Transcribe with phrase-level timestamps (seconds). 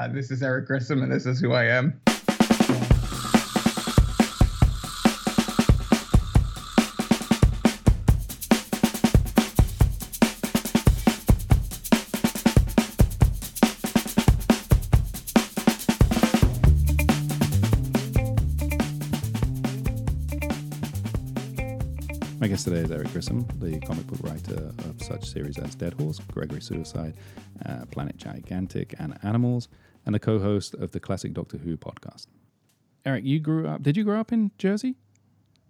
[0.00, 2.00] Uh, this is Eric Grissom, and this is who I am.
[22.68, 26.60] Today is Eric Grissom, the comic book writer of such series as Dead Horse, Gregory
[26.60, 27.14] Suicide,
[27.64, 29.68] uh, Planet Gigantic, and Animals,
[30.04, 32.26] and the co host of the classic Doctor Who podcast.
[33.06, 34.96] Eric, you grew up, did you grow up in Jersey?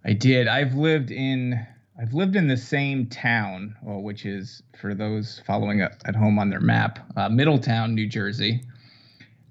[0.05, 0.49] I did.
[0.49, 1.65] I've lived in
[2.01, 6.51] I've lived in the same town, well, which is for those following at home on
[6.51, 8.65] their map, uh, Middletown, New Jersey.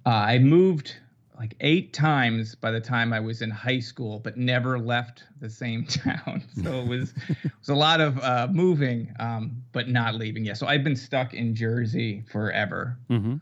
[0.06, 0.98] Uh, I moved
[1.38, 5.50] like eight times by the time I was in high school, but never left the
[5.50, 6.44] same town.
[6.64, 10.46] So it was it was a lot of uh, moving, um, but not leaving.
[10.46, 12.98] Yeah, so I've been stuck in Jersey forever.
[13.10, 13.36] Mm-hmm.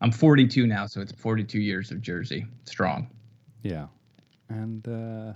[0.00, 3.10] I'm 42 now, so it's 42 years of Jersey strong.
[3.62, 3.86] Yeah.
[4.48, 5.32] And, uh,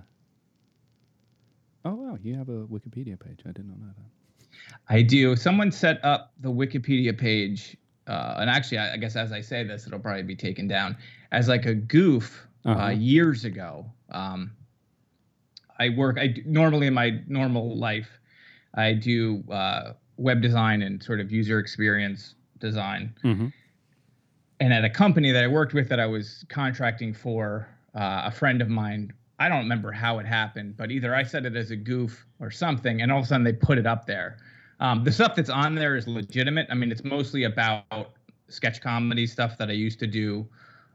[1.85, 3.41] oh, wow, you have a Wikipedia page.
[3.45, 4.47] I did not know that.
[4.89, 5.35] I do.
[5.35, 9.63] Someone set up the Wikipedia page, uh, and actually, I, I guess as I say
[9.63, 10.97] this, it'll probably be taken down
[11.31, 12.89] as like a goof uh Uh-huh.
[12.89, 13.85] years ago.
[14.11, 14.51] Um,
[15.77, 16.17] I work.
[16.17, 18.09] I normally in my normal life,
[18.73, 23.13] I do uh, web design and sort of user experience design.
[23.23, 23.47] Mm-hmm.
[24.61, 28.31] and at a company that I worked with that I was contracting for, uh, a
[28.31, 31.71] friend of mine, I don't remember how it happened, but either I said it as
[31.71, 34.37] a goof or something, and all of a sudden they put it up there.
[34.79, 36.67] Um, the stuff that's on there is legitimate.
[36.69, 38.11] I mean, it's mostly about
[38.47, 40.47] sketch comedy stuff that I used to do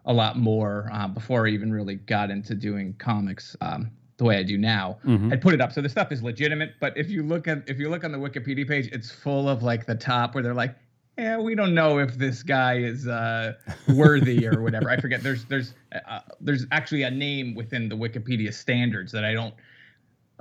[0.06, 4.38] a lot more uh, before I even really got into doing comics um, the way
[4.38, 4.98] I do now.
[5.04, 5.32] Mhm.
[5.32, 6.74] I'd put it up, so the stuff is legitimate.
[6.80, 9.62] But if you look at if you look on the Wikipedia page, it's full of
[9.62, 10.74] like the top where they're like,
[11.18, 13.54] yeah, we don't know if this guy is uh,
[13.94, 14.90] worthy or whatever.
[14.90, 15.22] I forget.
[15.22, 15.74] There's there's
[16.08, 19.54] uh, there's actually a name within the Wikipedia standards that I don't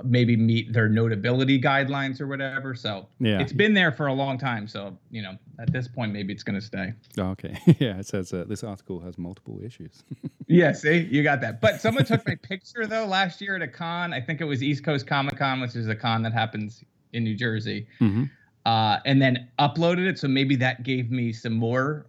[0.03, 2.75] maybe meet their notability guidelines or whatever.
[2.75, 3.39] So Yeah.
[3.41, 4.67] it's been there for a long time.
[4.67, 6.93] So you know, at this point, maybe it's gonna stay.
[7.17, 7.57] Oh, okay.
[7.79, 10.03] yeah, it says uh, this article has multiple issues.
[10.51, 11.61] Yeah, see, you got that.
[11.61, 14.13] But someone took my picture though last year at a con.
[14.13, 17.23] I think it was East Coast Comic Con, which is a con that happens in
[17.23, 17.85] New Jersey.
[18.01, 18.23] mm-hmm.
[18.65, 20.17] uh, and then uploaded it.
[20.17, 22.07] So maybe that gave me some more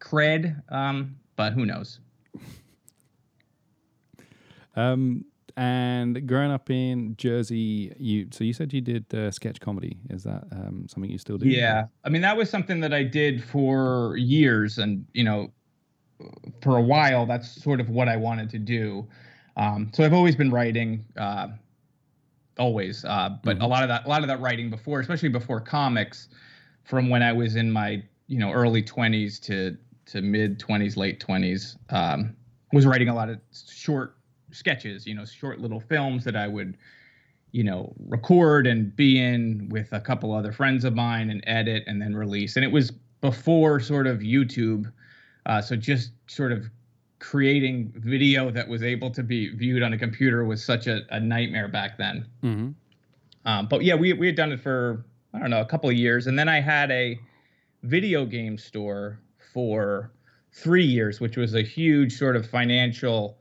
[0.00, 0.56] cred.
[0.72, 1.98] Um, but who knows?
[4.74, 5.24] Um,
[5.56, 9.98] and growing up in Jersey, you so you said you did uh, sketch comedy.
[10.10, 11.48] Is that um, something you still do?
[11.48, 15.52] Yeah, I mean that was something that I did for years, and you know,
[16.62, 19.06] for a while, that's sort of what I wanted to do.
[19.56, 21.48] Um, so I've always been writing, uh,
[22.58, 23.04] always.
[23.04, 26.28] Uh, but a lot of that, a lot of that writing before, especially before comics,
[26.84, 29.76] from when I was in my you know early twenties to
[30.06, 32.34] to mid twenties, late twenties, um,
[32.72, 34.16] was writing a lot of short
[34.52, 35.06] sketches.
[35.06, 36.76] You know, short little films that I would
[37.52, 41.84] you know, record and be in with a couple other friends of mine and edit
[41.86, 42.56] and then release.
[42.56, 44.90] And it was before sort of YouTube.
[45.44, 46.68] Uh, so just sort of
[47.18, 51.20] creating video that was able to be viewed on a computer was such a, a
[51.20, 52.26] nightmare back then.
[52.42, 52.70] Mm-hmm.
[53.44, 55.04] Um, but yeah, we, we had done it for,
[55.34, 56.26] I don't know, a couple of years.
[56.26, 57.18] And then I had a
[57.82, 59.18] video game store
[59.52, 60.10] for
[60.52, 63.36] three years, which was a huge sort of financial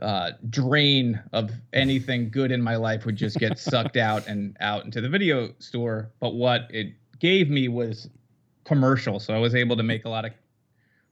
[0.00, 4.84] uh, drain of anything good in my life would just get sucked out and out
[4.84, 6.10] into the video store.
[6.20, 8.08] But what it gave me was
[8.64, 9.20] commercial.
[9.20, 10.32] So I was able to make a lot of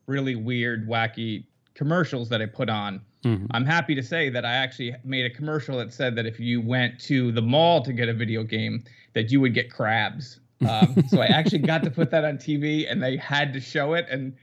[0.06, 1.44] really weird, wacky
[1.74, 3.00] commercials that I put on.
[3.24, 3.46] Mhm.
[3.52, 6.60] I'm happy to say that I actually made a commercial that said that if you
[6.60, 8.84] went to the mall to get a video game,
[9.14, 10.40] that you would get crabs.
[10.68, 13.94] Um, so I actually got to put that on TV, and they had to show
[13.94, 14.06] it.
[14.10, 14.34] And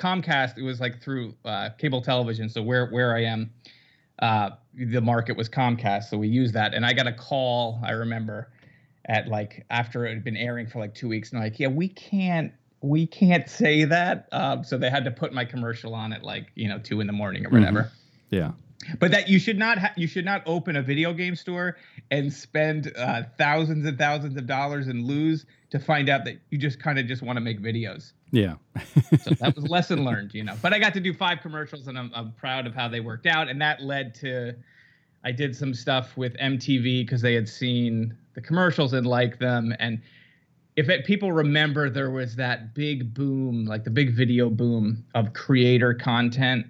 [0.00, 2.48] Comcast, it was like through uh, cable television.
[2.48, 3.52] So where where I am,
[4.20, 6.74] uh, the market was Comcast, so we used that.
[6.74, 7.80] And I got a call.
[7.84, 8.50] I remember
[9.06, 11.88] at like after it had been airing for like two weeks, and like, yeah, we
[11.88, 14.28] can't we can't say that.
[14.32, 17.06] Um, so they had to put my commercial on at like you know two in
[17.06, 17.90] the morning or whatever.
[18.30, 18.52] Yeah.
[18.98, 21.76] But that you should not ha- you should not open a video game store
[22.10, 26.56] and spend uh, thousands and thousands of dollars and lose to find out that you
[26.56, 28.12] just kind of just want to make videos.
[28.32, 28.54] Yeah.
[29.22, 30.54] So that was lesson learned, you know.
[30.62, 33.26] But I got to do five commercials, and I'm, I'm proud of how they worked
[33.26, 33.48] out.
[33.48, 34.54] And that led to
[35.24, 39.74] I did some stuff with MTV because they had seen the commercials and liked them.
[39.78, 40.00] And
[40.76, 45.32] if it, people remember, there was that big boom, like the big video boom of
[45.34, 46.66] creator content,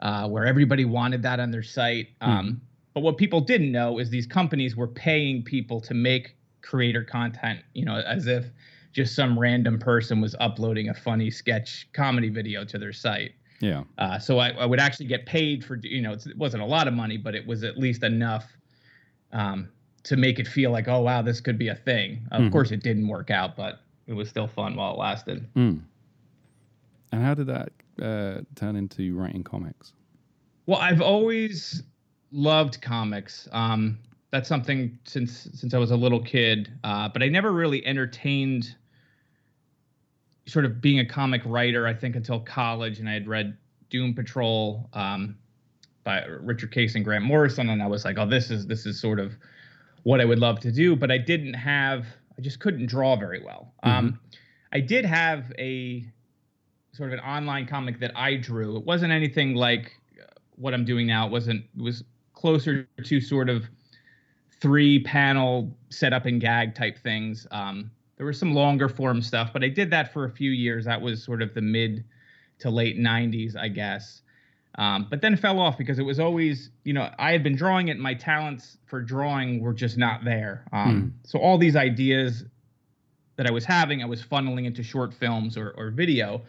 [0.00, 2.08] uh, where everybody wanted that on their site.
[2.20, 2.60] Um,
[2.94, 7.60] but what people didn't know is these companies were paying people to make creator content,
[7.74, 8.46] you know, as if
[8.92, 13.32] just some random person was uploading a funny sketch comedy video to their site.
[13.60, 13.84] Yeah.
[13.98, 16.88] Uh, so I, I would actually get paid for you know it wasn't a lot
[16.88, 18.46] of money, but it was at least enough
[19.32, 19.68] um,
[20.04, 22.26] to make it feel like oh wow this could be a thing.
[22.32, 22.52] Of Mhm.
[22.52, 25.46] course it didn't work out, but it was still fun while it lasted.
[25.54, 25.80] Mm.
[27.12, 29.92] And how did that uh, turn into writing comics?
[30.66, 31.82] Well, I've always
[32.30, 33.48] loved comics.
[33.52, 33.98] Um,
[34.30, 38.74] that's something since since I was a little kid, uh, but I never really entertained
[40.46, 41.86] sort of being a comic writer.
[41.86, 43.56] I think until college, and I had read
[43.90, 45.36] Doom Patrol um,
[46.04, 49.00] by Richard Case and Grant Morrison, and I was like, oh, this is this is
[49.00, 49.34] sort of
[50.02, 50.96] what I would love to do.
[50.96, 52.06] But I didn't have,
[52.36, 53.72] I just couldn't draw very well.
[53.84, 54.18] Um,
[54.72, 56.04] I did have a
[56.92, 58.76] sort of an online comic that I drew.
[58.76, 59.92] It wasn't anything like
[60.56, 61.26] what I'm doing now.
[61.26, 61.64] It wasn't.
[61.76, 62.04] It was
[62.34, 63.64] closer to sort of
[64.60, 67.46] three panel setup and gag type things.
[67.50, 70.84] Um, there was some longer form stuff, but I did that for a few years.
[70.84, 72.04] That was sort of the mid
[72.60, 74.22] to late 90s, I guess.
[74.76, 77.88] Um, but then fell off because it was always, you know, I had been drawing
[77.88, 77.92] it.
[77.92, 80.64] And my talents for drawing were just not there.
[80.72, 82.44] Um, So all these ideas
[83.36, 86.42] that I was having, I was funneling into short films or, or video.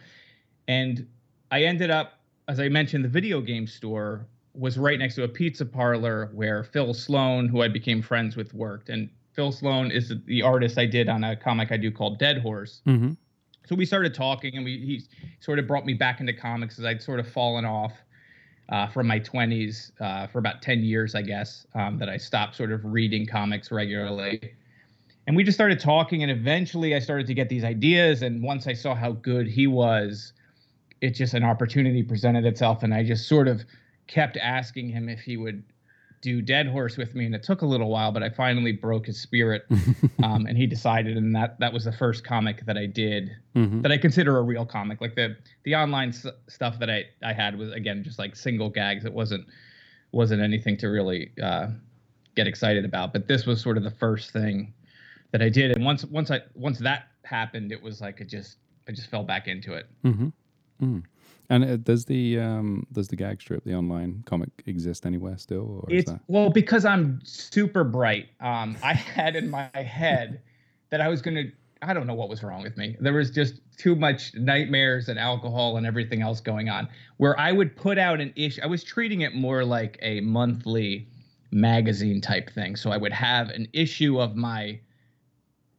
[0.68, 1.06] And
[1.50, 2.14] I ended up,
[2.48, 6.62] as I mentioned, the video game store was right next to a pizza parlor where
[6.62, 8.88] Phil Sloan, who I became friends with, worked.
[8.88, 12.38] And Phil Sloan is the artist I did on a comic I do called Dead
[12.38, 12.80] Horse.
[12.86, 13.12] Mm-hmm.
[13.66, 15.02] So we started talking, and we he
[15.40, 17.92] sort of brought me back into comics as I'd sort of fallen off
[18.68, 22.56] uh, from my 20s uh, for about 10 years, I guess, um, that I stopped
[22.56, 24.54] sort of reading comics regularly.
[25.26, 28.22] And we just started talking, and eventually I started to get these ideas.
[28.22, 30.32] And once I saw how good he was,
[31.00, 33.64] it just an opportunity presented itself, and I just sort of
[34.06, 35.64] kept asking him if he would
[36.24, 39.04] do Dead Horse with me, and it took a little while, but I finally broke
[39.06, 39.66] his spirit,
[40.22, 43.82] um, and he decided, and that that was the first comic that I did mm-hmm.
[43.82, 45.02] that I consider a real comic.
[45.02, 48.70] Like the the online s- stuff that I I had was again just like single
[48.70, 49.04] gags.
[49.04, 49.46] It wasn't
[50.12, 51.68] wasn't anything to really uh,
[52.34, 53.12] get excited about.
[53.12, 54.72] But this was sort of the first thing
[55.32, 58.56] that I did, and once once I once that happened, it was like it just
[58.88, 59.86] I just fell back into it.
[60.02, 60.28] Mm-hmm.
[60.82, 61.02] Mm.
[61.54, 65.84] And uh, does the um, does the gag strip, the online comic, exist anywhere still?
[65.84, 66.20] Or is It's that...
[66.26, 68.28] well because I'm super bright.
[68.40, 70.40] Um, I had in my head
[70.90, 71.44] that I was gonna.
[71.80, 72.96] I don't know what was wrong with me.
[72.98, 76.88] There was just too much nightmares and alcohol and everything else going on.
[77.18, 78.60] Where I would put out an issue.
[78.62, 81.06] I was treating it more like a monthly
[81.52, 82.74] magazine type thing.
[82.74, 84.80] So I would have an issue of my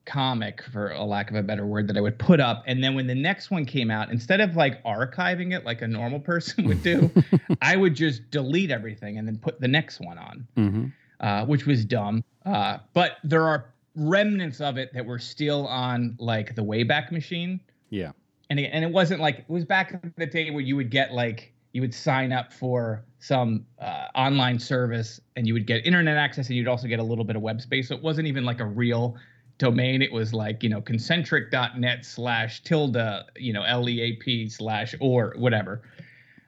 [0.06, 2.94] comic for a lack of a better word that I would put up and then
[2.96, 6.68] when the next one came out instead of like archiving it like a normal person
[6.68, 7.12] would do
[7.62, 10.86] I would just delete everything and then put the next one on mm-hmm.
[11.20, 16.16] uh, which was dumb uh, but there are remnants of it that were still on
[16.20, 17.60] like the Wayback Machine
[17.90, 18.12] Yeah.
[18.50, 20.92] and it, and it wasn't like it was back in the day where you would
[20.92, 25.86] get like you would sign up for some uh, online service and you would get
[25.86, 28.28] internet access and you'd also get a little bit of web space so it wasn't
[28.28, 29.16] even like a real
[29.58, 32.98] domain it was like you know concentric.net slash tilde
[33.38, 35.82] you know leap slash or whatever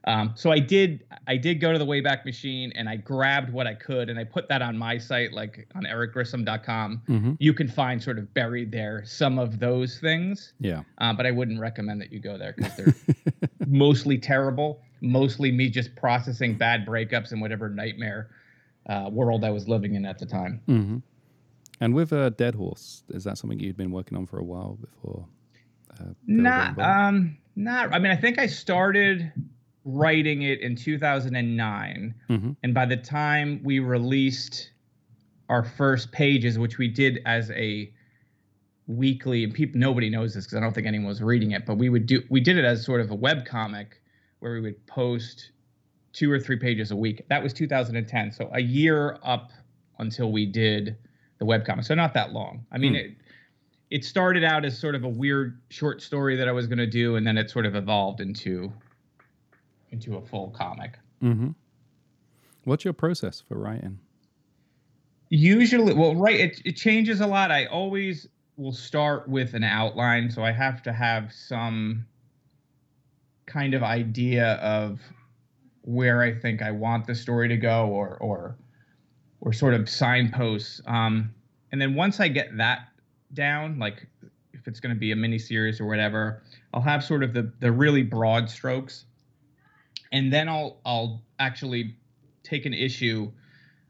[0.06, 3.66] um, so i did i did go to the wayback machine and i grabbed what
[3.66, 7.34] i could and i put that on my site like on ericgrissom.com Mm-hmm.
[7.40, 10.84] you can find sort of buried there some of those things Yeah.
[10.98, 12.96] uh, but I wouldn't recommend that you go there because they're
[13.68, 14.82] mostly terrible.
[15.02, 18.30] Mostly me just processing bad breakups and whatever nightmare
[18.90, 20.62] uh, world I was living in at the time.
[20.68, 20.98] Mm-hmm.
[21.80, 24.78] And with uh, Dead Horse, is that something you'd been working on for a while
[24.82, 25.26] before?
[26.00, 27.94] Uh, Not, um, not.
[27.94, 29.32] I mean, I think I started
[29.86, 32.56] writing it in 2009, Mhm.
[32.64, 34.72] and by the time we released
[35.50, 37.92] our first pages, which we did as a
[38.88, 41.76] weekly, and people nobody knows this because I don't think anyone was reading it, but
[41.78, 44.02] we would do we did it as sort of a web comic
[44.40, 45.52] where we would post
[46.14, 47.22] two or three pages a week.
[47.30, 49.52] That was 2010, so a year up
[50.00, 50.98] until we did
[51.40, 51.86] the web comic.
[51.86, 52.66] So not that long.
[52.72, 53.00] I mean, Hmm.
[53.00, 53.12] it
[53.90, 56.88] it started out as sort of a weird short story that I was going to
[56.88, 58.72] do, and then it sort of evolved into
[59.92, 61.00] into a full comic.
[61.24, 61.52] Mm-hmm.
[62.66, 64.00] What's your process for writing?
[65.30, 67.50] Usually, well, right, it, it changes a lot.
[67.52, 68.28] I always
[68.58, 72.06] will start with an outline, so I have to have some
[73.46, 75.00] kind of idea of
[75.84, 78.58] where I think I want the story to go, or or
[79.42, 80.82] or sort of signposts.
[80.86, 81.34] Um,
[81.72, 82.90] and then once I get that
[83.34, 84.08] down, like
[84.54, 87.52] if it's going to be a mini series or whatever, I'll have sort of the
[87.60, 89.06] the really broad strokes,
[90.12, 91.96] and then I'll I'll actually
[92.44, 93.32] take an issue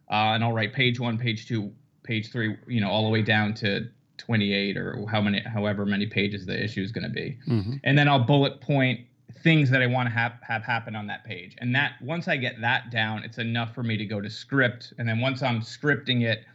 [0.10, 1.72] uh, and I'll write page one, page two,
[2.04, 6.08] page three, you know, all the way down to 28 or how many, however many
[6.08, 7.38] pages the issue is going to be.
[7.48, 7.74] Mm-hmm.
[7.84, 9.01] And then I'll bullet point
[9.41, 11.55] things that I want to have have happen on that page.
[11.60, 14.93] And that once I get that down, it's enough for me to go to script.
[14.98, 16.46] And then once I'm scripting it,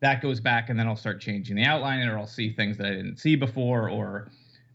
[0.00, 2.86] that goes back and then I'll start changing the outline or I'll see things that
[2.86, 4.30] I didn't see before or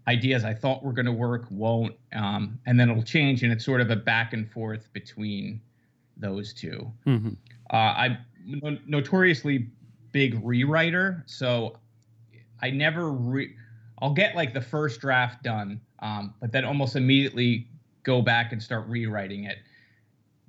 [0.08, 1.96] ideas I thought were going to work won't.
[2.14, 5.62] Um, and then it'll change and it's sort of a back and forth between
[6.18, 7.30] those 2 mm-hmm.
[7.72, 9.70] uh, I'm no- notoriously
[10.12, 11.24] big rewriter.
[11.26, 11.78] So
[12.62, 13.56] I never re-
[14.02, 17.68] I'll get like the first draft done, um, but then almost immediately
[18.04, 19.58] go back and start rewriting it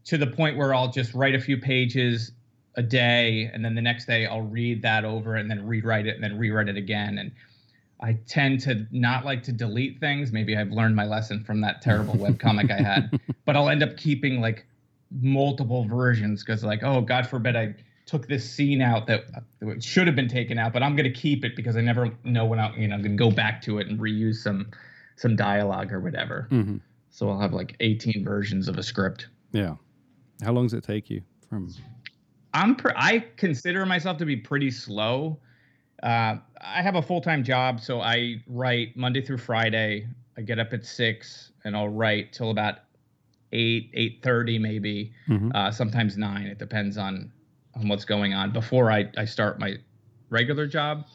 [0.05, 2.33] to the point where I'll just write a few pages
[2.77, 6.15] a day, and then the next day I'll read that over and then rewrite it
[6.15, 7.19] and then rewrite it again.
[7.19, 7.33] And
[8.01, 10.33] I tend to not like to delete things.
[10.33, 13.83] Maybe I've learned my lesson from that terrible web comic I had, but I'll end
[13.83, 14.67] up keeping like
[15.21, 17.75] multiple versions because like, oh, God forbid I
[18.07, 19.25] took this scene out that
[19.79, 22.45] should have been taken out, but I'm going to keep it because I never know
[22.47, 24.71] when I, you know, I'm going to go back to it and reuse some
[25.23, 26.49] some dialogue or whatever.
[26.51, 26.79] Mm-hmm.
[27.11, 29.29] So I'll have like 18 versions of a script.
[29.53, 29.77] Yeah.
[30.43, 31.73] How long does it take you from?
[32.53, 35.39] I'm pr- I consider myself to be pretty slow.
[36.03, 40.09] Uh, I have a full time job, so I write Monday through Friday.
[40.37, 42.79] I get up at six and I'll write till about
[43.53, 45.13] eight, eight thirty, maybe.
[45.29, 45.51] Mm-hmm.
[45.55, 46.47] Uh, sometimes nine.
[46.47, 47.31] It depends on
[47.77, 49.77] on what's going on before I, I start my
[50.31, 51.07] regular job.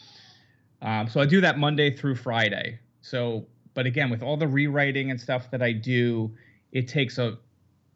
[0.82, 2.80] Um, so I do that Monday through Friday.
[3.02, 3.46] So,
[3.78, 6.32] but again, with all the rewriting and stuff that I do,
[6.72, 7.38] it takes a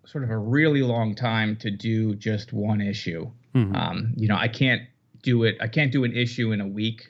[0.06, 3.32] sort of a really long time to do just one issue.
[3.56, 3.76] Mm-hmm.
[3.76, 4.84] Um, you know, I can't
[5.24, 5.58] do it.
[5.60, 7.10] I can't do an issue in a week.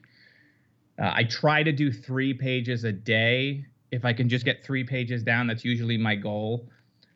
[0.97, 3.65] Uh, I try to do three pages a day.
[3.91, 6.69] If I can just get three pages down, that's usually my goal.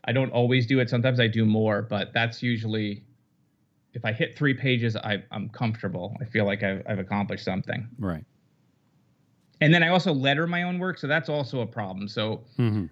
[0.04, 0.90] I don't always do it.
[0.90, 3.06] Sometimes I do more, but that's usually
[3.94, 6.18] if I hit three pages, I, am comfortable.
[6.20, 7.88] I feel like I've, I've accomplished something.
[7.98, 8.26] Right.
[9.62, 12.08] And then I also letter my own work, so that's also a problem.
[12.08, 12.86] So mm-hmm.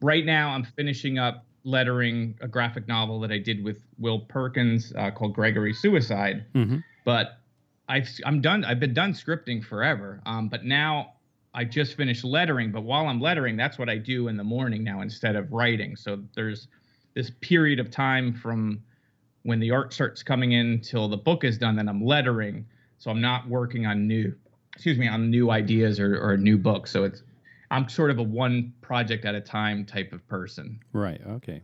[0.00, 4.92] right now I'm finishing up lettering a graphic novel that I did with Will Perkins
[4.96, 6.44] uh, called Gregory Suicide.
[6.54, 6.78] Mm-hmm.
[7.04, 7.38] But
[7.88, 8.64] I've I'm done.
[8.64, 10.20] I've been done scripting forever.
[10.26, 11.14] Um, but now
[11.54, 12.72] I just finished lettering.
[12.72, 15.96] But while I'm lettering, that's what I do in the morning now instead of writing.
[15.96, 16.68] So there's
[17.14, 18.82] this period of time from
[19.42, 22.64] when the art starts coming in till the book is done, then I'm lettering.
[22.98, 24.32] So I'm not working on new,
[24.74, 26.86] excuse me, on new ideas or, or a new book.
[26.86, 27.22] So it's
[27.70, 30.80] I'm sort of a one project at a time type of person.
[30.92, 31.20] Right.
[31.26, 31.62] Okay.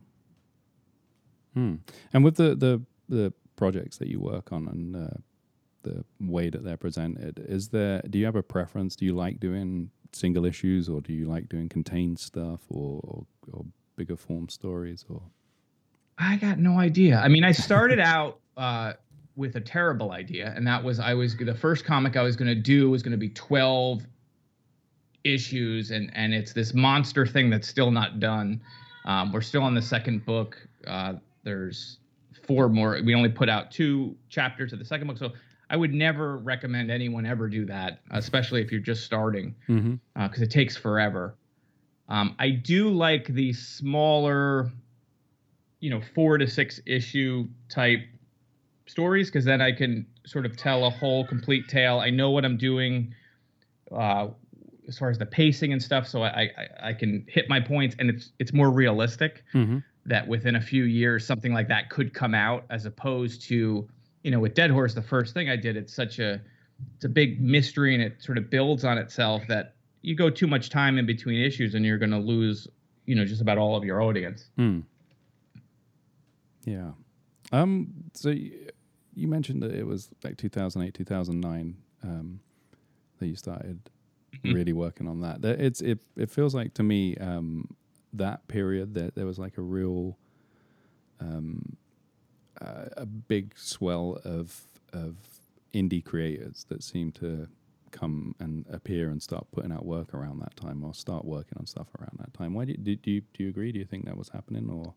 [1.54, 1.76] Hmm.
[2.12, 5.16] And with the the the projects that you work on and uh,
[5.82, 8.02] the way that they're presented, is there?
[8.08, 8.96] Do you have a preference?
[8.96, 13.26] Do you like doing single issues, or do you like doing contained stuff, or or,
[13.52, 13.64] or
[13.96, 15.22] bigger form stories, or
[16.18, 17.18] I got no idea.
[17.18, 18.94] I mean, I started out uh,
[19.38, 22.48] with a terrible idea, and that was I was the first comic I was going
[22.48, 24.02] to do was going to be twelve
[25.24, 28.60] issues, and and it's this monster thing that's still not done.
[29.06, 30.58] Um, we're still on the second book.
[30.86, 31.14] Uh,
[31.44, 31.98] there's
[32.46, 33.00] four more.
[33.02, 35.32] We only put out two chapters of the second book, so
[35.70, 40.20] I would never recommend anyone ever do that, especially if you're just starting, because mm-hmm.
[40.20, 41.36] uh, it takes forever.
[42.08, 44.72] Um, I do like the smaller
[45.78, 48.00] you know four to six issue type
[48.88, 52.00] stories because then I can sort of tell a whole complete tale.
[52.00, 53.14] I know what I'm doing
[53.92, 54.28] uh,
[54.88, 57.94] as far as the pacing and stuff, so I, I, I can hit my points,
[57.98, 59.78] and it's it's more realistic mm-hmm.
[60.06, 63.88] that within a few years something like that could come out, as opposed to
[64.22, 66.40] you know with Dead Horse, the first thing I did, it's such a
[66.96, 70.46] it's a big mystery and it sort of builds on itself that you go too
[70.46, 72.68] much time in between issues and you're going to lose
[73.04, 74.48] you know just about all of your audience.
[74.58, 74.84] Mm.
[76.64, 76.90] Yeah.
[77.52, 77.88] Um.
[78.14, 78.34] So
[79.18, 82.40] you mentioned that it was like 2008, 2009 um,
[83.18, 83.90] that you started
[84.34, 84.54] mm-hmm.
[84.54, 85.44] really working on that.
[85.44, 87.68] It's it it feels like to me um,
[88.12, 90.16] that period that there was like a real
[91.20, 91.76] um,
[92.60, 95.16] uh, a big swell of of
[95.74, 97.48] indie creators that seemed to
[97.90, 101.66] come and appear and start putting out work around that time or start working on
[101.66, 102.54] stuff around that time.
[102.54, 103.72] Why do you, do, do you do you agree?
[103.72, 104.94] Do you think that was happening or?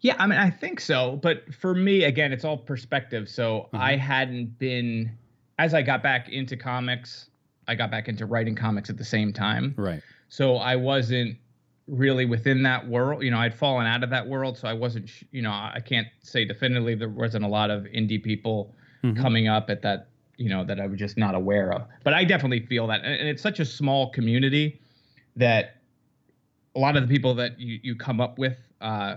[0.00, 1.18] Yeah, I mean, I think so.
[1.22, 3.28] But for me, again, it's all perspective.
[3.28, 3.76] So mm-hmm.
[3.76, 5.10] I hadn't been,
[5.58, 7.28] as I got back into comics,
[7.68, 9.74] I got back into writing comics at the same time.
[9.76, 10.02] Right.
[10.28, 11.36] So I wasn't
[11.86, 13.22] really within that world.
[13.22, 14.56] You know, I'd fallen out of that world.
[14.56, 18.22] So I wasn't, you know, I can't say definitively there wasn't a lot of indie
[18.22, 19.20] people mm-hmm.
[19.20, 21.82] coming up at that, you know, that I was just not aware of.
[22.04, 23.04] But I definitely feel that.
[23.04, 24.80] And it's such a small community
[25.36, 25.76] that
[26.74, 29.16] a lot of the people that you, you come up with, uh,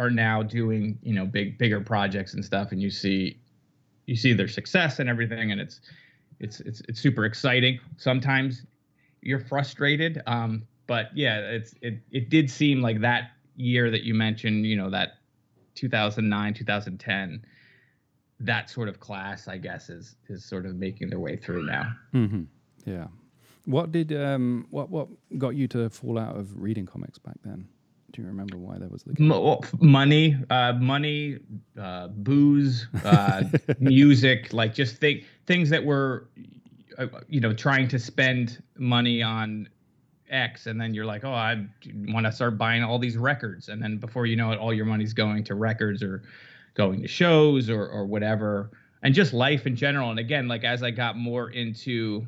[0.00, 3.38] are now doing you know big bigger projects and stuff and you see
[4.06, 5.80] you see their success and everything and it's
[6.40, 8.62] it's it's, it's super exciting sometimes
[9.22, 14.12] you're frustrated um, but yeah, it's it it did seem like that year that you
[14.12, 15.18] mentioned, you know, that
[15.76, 17.46] 2009, 2010,
[18.40, 21.92] that sort of class, I guess, is is sort of making their way through now.
[22.12, 22.42] Mm-hmm.
[22.84, 23.06] Yeah.
[23.66, 25.06] What did um what what
[25.38, 27.68] got you to fall out of reading comics back then?
[28.12, 29.20] Do you remember why that was the case?
[29.20, 31.38] Mo- money, uh, money,
[31.80, 33.44] uh, booze, uh,
[33.78, 36.28] music, like just think things that were,
[36.98, 39.68] uh, you know, trying to spend money on
[40.28, 41.66] X, and then you're like, oh, I
[42.08, 44.86] want to start buying all these records, and then before you know it, all your
[44.86, 46.22] money's going to records or
[46.74, 48.70] going to shows or or whatever,
[49.02, 50.10] and just life in general.
[50.10, 52.26] And again, like as I got more into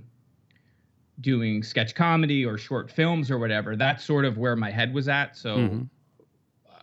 [1.23, 5.09] doing sketch comedy or short films or whatever, that's sort of where my head was
[5.09, 5.37] at.
[5.37, 5.83] So mm-hmm.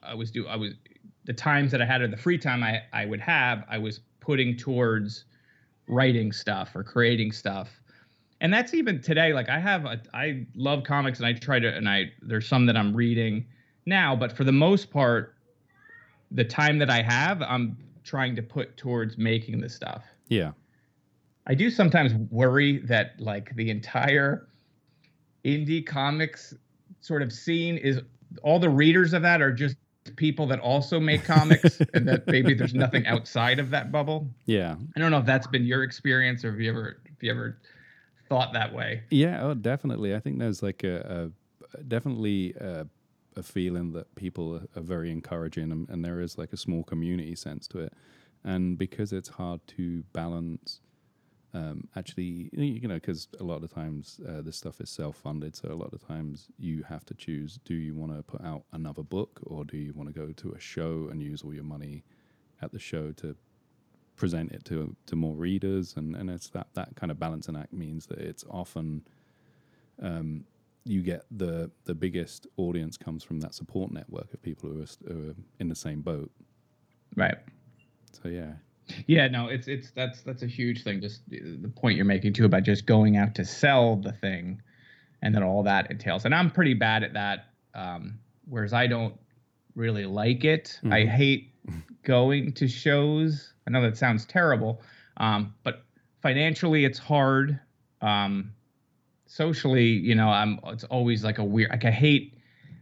[0.01, 0.73] I was do I was
[1.25, 3.99] the times that I had or the free time I I would have, I was
[4.19, 5.25] putting towards
[5.87, 7.69] writing stuff or creating stuff.
[8.41, 9.33] And that's even today.
[9.33, 12.65] Like I have, a, I love comics, and I try to, and I there's some
[12.67, 13.45] that I'm reading
[13.85, 15.35] now, but for the most part,
[16.31, 20.03] the time that I have, I'm trying to put towards making the stuff.
[20.27, 20.51] Yeah.
[21.49, 24.47] I do sometimes worry that like the entire
[25.43, 26.53] indie comics
[27.01, 28.01] sort of scene is
[28.43, 29.75] all the readers of that are just
[30.15, 34.27] people that also make comics and that maybe there's nothing outside of that bubble.
[34.45, 34.75] Yeah.
[34.95, 37.57] I don't know if that's been your experience or if you ever if you ever
[38.27, 39.01] thought that way.
[39.09, 40.13] Yeah, oh definitely.
[40.13, 41.31] I think there's like a,
[41.75, 42.85] a definitely a,
[43.35, 47.33] a, feeling that people are, very encouraging and, and there is like a small community
[47.33, 47.93] sense to it.
[48.43, 50.79] And because it's hard to balance
[51.53, 55.55] um, actually, you know, because a lot of times uh, this stuff is self funded.
[55.55, 58.63] So a lot of times you have to choose do you want to put out
[58.71, 61.63] another book or do you want to go to a show and use all your
[61.63, 62.03] money
[62.61, 63.35] at the show to
[64.15, 65.95] present it to to more readers?
[65.97, 69.01] And, and it's that, that kind of balancing act means that it's often
[70.01, 70.45] um,
[70.85, 75.13] you get the, the biggest audience comes from that support network of people who are,
[75.13, 76.31] who are in the same boat.
[77.15, 77.37] Right.
[78.11, 78.53] So, yeah,
[79.07, 81.01] yeah, no, it's it's that's that's a huge thing.
[81.01, 84.61] Just the point you're making too about just going out to sell the thing,
[85.21, 86.25] and then all that entails.
[86.25, 87.45] And I'm pretty bad at that.
[87.73, 89.15] Um, whereas I don't
[89.75, 90.79] really like it.
[90.83, 90.93] Mm-hmm.
[90.93, 91.53] I hate
[92.03, 93.53] going to shows.
[93.67, 94.81] I know that sounds terrible,
[95.17, 95.83] um, but
[96.21, 97.59] financially it's hard.
[98.01, 98.53] Um,
[99.25, 100.59] socially, you know, I'm.
[100.67, 101.69] It's always like a weird.
[101.71, 102.35] Like I hate,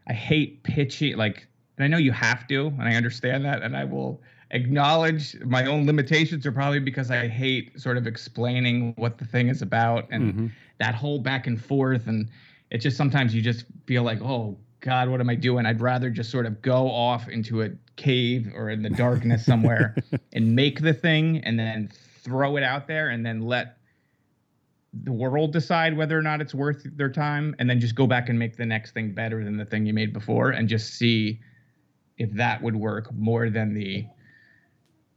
[0.08, 1.18] I hate pitching.
[1.18, 5.40] Like, and I know you have to, and I understand that, and I will acknowledge
[5.42, 9.62] my own limitations are probably because I hate sort of explaining what the thing is
[9.62, 10.48] about and mm-hmm.
[10.80, 12.08] that whole back and forth.
[12.08, 12.30] And
[12.72, 15.66] it's just sometimes you just feel like, oh God, what am I doing?
[15.66, 19.96] I'd rather just sort of go off into a cave or in the darkness somewhere
[20.34, 21.90] and make the thing and then
[22.22, 23.78] throw it out there and then let
[25.04, 28.30] the world decide whether or not it's worth their time and then just go back
[28.30, 31.40] and make the next thing better than the thing you made before and just see
[32.18, 34.06] if that would work more than the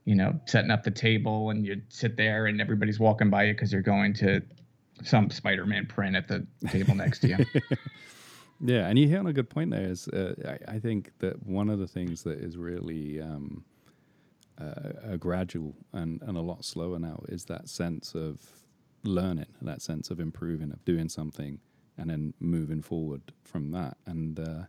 [0.04, 3.54] you know, setting up the table and you sit there and everybody's walking by you
[3.54, 4.42] because you're going to
[5.02, 7.36] some Spider-Man print at the table next to you.
[8.60, 9.84] yeah, and you hit on a good point there.
[9.84, 10.34] Is uh,
[10.68, 13.64] I, I, think that one of the things that is really um,
[14.60, 18.40] uh, a gradual and, and a lot slower now is that sense of
[19.04, 21.58] learning, that sense of improving, of doing something,
[21.96, 23.96] and then moving forward from that.
[24.06, 24.62] And uh,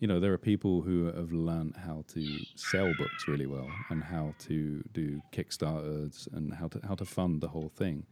[0.00, 4.02] you know, there are people who have learned how to sell books really well and
[4.02, 8.06] how to do Kickstarters and how to how to fund the whole thing.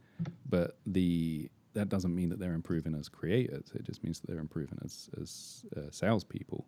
[0.47, 3.71] But the that doesn't mean that they're improving as creators.
[3.73, 6.67] It just means that they're improving as as uh, salespeople.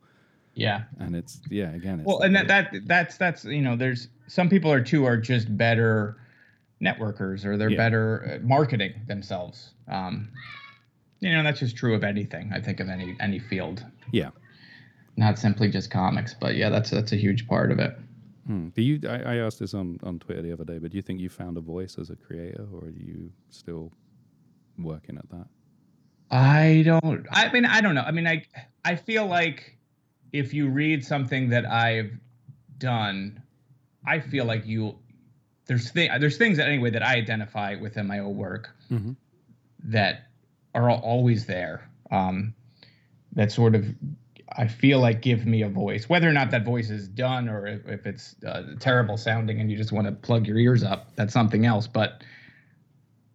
[0.56, 2.00] Yeah, and it's yeah again.
[2.00, 5.18] It's well, and that, that that's that's you know, there's some people are too are
[5.18, 6.18] just better
[6.82, 7.78] networkers or they're yeah.
[7.78, 9.70] better marketing themselves.
[9.88, 10.30] Um,
[11.20, 12.52] you know, that's just true of anything.
[12.52, 13.86] I think of any any field.
[14.12, 14.32] Yeah
[15.16, 16.34] not simply just comics.
[16.34, 17.98] But yeah, that's that's a huge part of it.
[18.48, 18.70] Hmm.
[18.70, 19.00] Do you?
[19.08, 21.30] I, I, asked this on on Twitter the other day, but do you think you
[21.30, 23.92] found a voice as a creator, or are you still
[24.80, 25.48] working at that?
[26.32, 27.28] I don't.
[27.32, 28.02] I mean, I don't know.
[28.02, 28.44] I mean, I
[28.84, 29.78] I feel like
[30.34, 32.12] if you read something that I've
[32.78, 33.44] done,
[34.06, 34.98] I feel like you
[35.66, 39.12] there's th- there's things that anyway that I identify within my own work mm-hmm.
[39.86, 40.28] that
[40.74, 41.90] are always there.
[42.10, 42.54] Um,
[43.34, 43.86] that sort of
[44.58, 47.68] I feel like give me a voice, whether or not that voice is done or
[47.68, 51.16] if, if it's uh, terrible sounding and you just want to plug your ears up,
[51.16, 51.88] that's something else.
[51.88, 52.24] But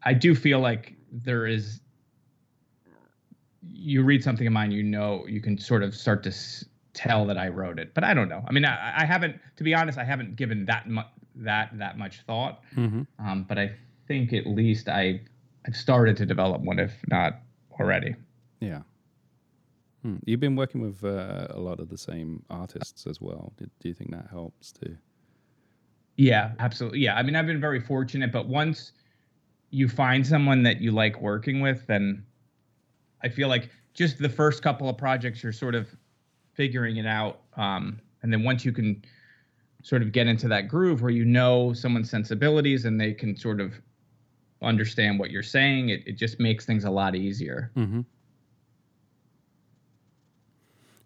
[0.02, 1.80] I do feel like there is.
[3.62, 7.26] You read something of mine, you know, you can sort of start to s- tell
[7.26, 7.94] that I wrote it.
[7.94, 8.42] But I don't know.
[8.46, 11.98] I mean, I, I haven't, to be honest, I haven't given that much that that
[11.98, 12.62] much thought.
[12.74, 13.02] Mm-hmm.
[13.18, 13.72] Um, but I
[14.08, 15.20] think at least I
[15.66, 17.40] I've started to develop one, if not
[17.78, 18.14] already.
[18.60, 18.82] Yeah.
[20.06, 20.18] Hmm.
[20.24, 23.52] You've been working with uh, a lot of the same artists as well.
[23.56, 24.96] Do, do you think that helps too?
[26.16, 27.00] Yeah, absolutely.
[27.00, 28.92] Yeah, I mean, I've been very fortunate, but once
[29.70, 32.24] you find someone that you like working with, then
[33.24, 35.88] I feel like just the first couple of projects, you're sort of
[36.54, 37.40] figuring it out.
[37.56, 39.02] Um, and then once you can
[39.82, 43.60] sort of get into that groove where you know someone's sensibilities and they can sort
[43.60, 43.74] of
[44.62, 47.72] understand what you're saying, it, it just makes things a lot easier.
[47.76, 48.02] Mm-hmm.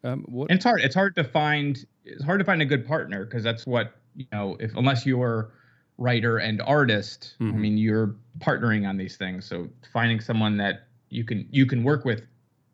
[0.02, 0.50] Um, what?
[0.50, 0.80] And it's hard.
[0.80, 1.84] It's hard to find.
[2.04, 4.56] It's hard to find a good partner because that's what you know.
[4.60, 5.52] If unless you're
[5.98, 7.52] writer and artist, Mhm.
[7.52, 9.44] I mean, you're partnering on these things.
[9.44, 12.22] So finding someone that you can you can work with,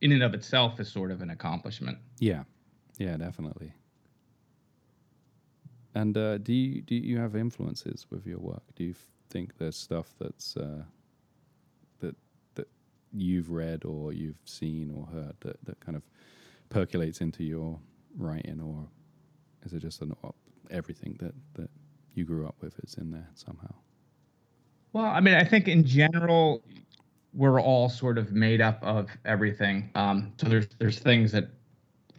[0.01, 1.99] in and of itself, is sort of an accomplishment.
[2.21, 2.45] Yeah,
[2.99, 3.73] yeah, definitely.
[5.95, 8.63] And uh, do you do you have influences with your work?
[8.77, 8.95] Do you
[9.31, 10.85] think there's stuff that's uh,
[12.01, 12.15] that
[12.55, 12.69] that
[13.13, 16.03] you've read or you've seen or heard that, that kind of
[16.69, 17.79] percolates into your
[18.17, 18.89] writing, or
[19.65, 20.37] is it just an op-
[20.71, 21.71] everything that that
[22.15, 23.75] you grew up with is in there somehow?
[24.93, 26.63] Well, I mean, I think in general,
[27.35, 29.91] we're all sort of made up of everything.
[29.95, 31.51] Um, so there's there's things that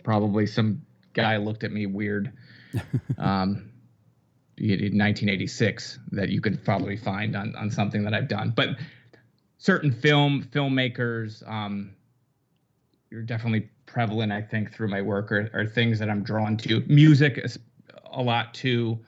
[0.03, 0.81] probably some
[1.13, 2.31] guy looked at me weird
[3.17, 3.71] um,
[4.57, 8.53] in 1986 that you could probably find on on something that I've done.
[8.55, 8.77] But
[9.57, 11.95] certain film filmmakers, um,
[13.09, 14.31] you're definitely prevalent.
[14.31, 16.83] I think through my work are, are things that I'm drawn to.
[16.87, 17.57] Music is
[18.11, 18.99] a lot too.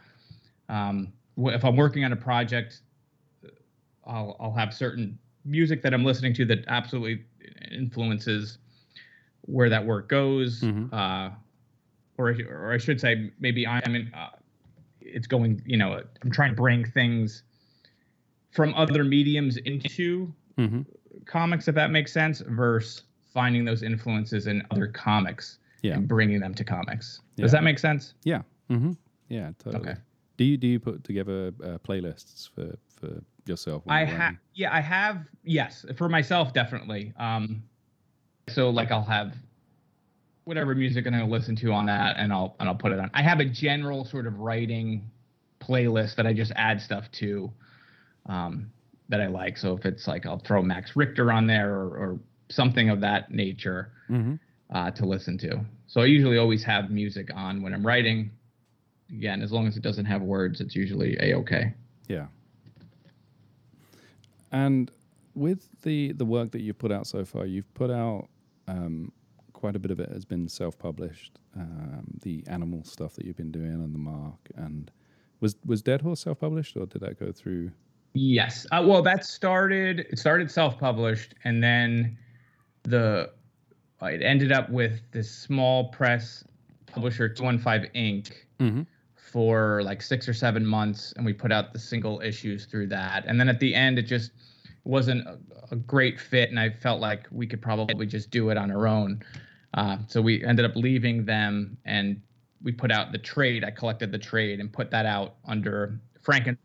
[0.68, 2.82] Um, if I'm working on a project,
[4.06, 7.26] I'll I'll have certain music that I'm listening to that absolutely
[7.72, 8.58] influences
[9.42, 10.62] where that work goes.
[10.62, 10.92] Mhm.
[10.92, 11.30] Uh,
[12.18, 14.12] or or I should say maybe I'm in.
[14.14, 14.30] Uh,
[15.02, 15.62] it's going.
[15.66, 17.44] You know, I'm trying to bring things
[18.52, 20.82] from other mediums into Mm-hmm.
[21.26, 25.94] comics, if that makes sense, versus finding those influences in other comics Yeah.
[25.96, 27.22] and bringing them to comics.
[27.36, 27.44] Yeah.
[27.44, 28.14] Does that make sense?
[28.24, 28.42] Yeah.
[28.70, 28.94] Mm-hmm.
[29.30, 29.52] Yeah.
[29.60, 29.90] Totally.
[29.90, 30.00] Okay.
[30.38, 33.84] Do you do you put together uh, playlists for for yourself?
[33.88, 37.14] I have, yeah, I have, yes, for myself, definitely.
[37.18, 37.64] Um,
[38.48, 39.34] so like I'll have
[40.46, 43.00] whatever music I'm going to listen to on that, and I'll and I'll put it
[43.00, 43.12] on.
[43.14, 45.10] I have a general sort of writing
[45.60, 47.52] playlist that I just add stuff to,
[48.28, 48.72] um,
[49.10, 49.58] that I like.
[49.58, 53.32] So if it's like I'll throw Max Richter on there or, or something of that
[53.32, 54.36] nature Mm-hmm.
[54.76, 55.64] uh, to listen to.
[55.86, 58.32] So I usually always have music on when I'm writing.
[59.12, 61.74] Again, as long as it doesn't have words, it's usually a okay.
[62.08, 62.26] Yeah.
[64.52, 64.92] And
[65.36, 68.28] with the the work that you've put out so far, you've put out
[68.68, 69.12] um,
[69.54, 71.38] quite a bit of it has been self-published.
[71.56, 74.90] Um, the animal stuff that you've been doing on the mark, and
[75.40, 77.72] was was Dead Horse self-published or did that go through?
[78.14, 78.66] Yes.
[78.72, 80.08] Uh, well, that started.
[80.12, 82.18] It started self-published, and then
[82.84, 83.32] the
[84.02, 86.44] uh, it ended up with this small press
[86.88, 88.48] publisher, Two One Five Ink.
[88.60, 88.82] Mm-hmm.
[89.16, 93.24] for like six or seven months, and we put out the single issues through that.
[93.26, 94.32] And then at the end, it just
[94.84, 95.38] wasn't a,
[95.72, 98.88] a great fit, and I felt like we could probably just do it on our
[98.88, 99.22] own.
[99.76, 102.22] Uh, so we ended up leaving them, and
[102.62, 103.64] we put out the trade.
[103.64, 106.58] I collected the trade and put that out under Franken,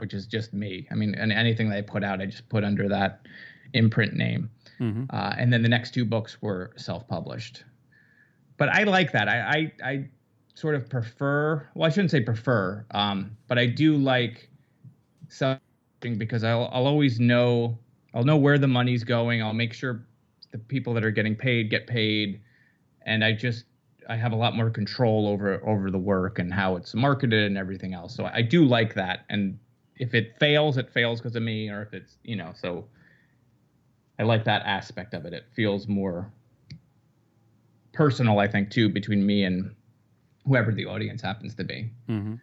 [0.00, 0.86] which is just me.
[0.90, 3.26] I mean, and anything that I put out, I just put under that
[3.74, 4.48] imprint name.
[4.82, 5.04] Mm-hmm.
[5.10, 7.64] Uh, and then the next two books were self-published.
[8.56, 9.28] But I like that.
[9.28, 10.08] I I, I
[10.54, 11.66] sort of prefer.
[11.74, 14.50] Well, I shouldn't say prefer, um, but I do like
[15.28, 15.58] self
[16.00, 17.78] because I'll I'll always know
[18.12, 19.40] I'll know where the money's going.
[19.42, 20.04] I'll make sure
[20.50, 22.40] the people that are getting paid get paid,
[23.06, 23.64] and I just
[24.08, 27.56] I have a lot more control over over the work and how it's marketed and
[27.56, 28.14] everything else.
[28.16, 29.24] So I do like that.
[29.28, 29.58] And
[29.96, 32.84] if it fails, it fails because of me, or if it's you know so.
[34.22, 35.32] I like that aspect of it.
[35.32, 36.30] It feels more
[37.92, 39.74] personal, I think, too, between me and
[40.46, 41.90] whoever the audience happens to be.
[42.08, 42.34] Mm-hmm.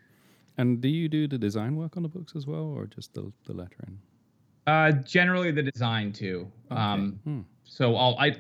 [0.58, 3.32] And do you do the design work on the books as well, or just the
[3.46, 3.98] the lettering?
[4.68, 6.52] Uh, generally, the design too.
[6.70, 7.42] Um, Hmm.
[7.64, 8.36] so I'll I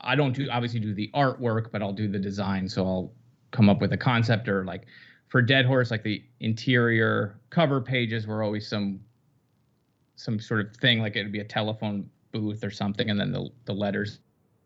[0.00, 2.68] I- don't do obviously do the artwork, but I'll do the design.
[2.68, 3.12] So I'll
[3.52, 4.86] come up with a concept or like
[5.28, 8.98] for Dead Horse, like the interior cover pages were always some
[10.16, 13.48] some sort of thing, like it'd be a telephone booth or something, and then the
[13.64, 14.20] the letters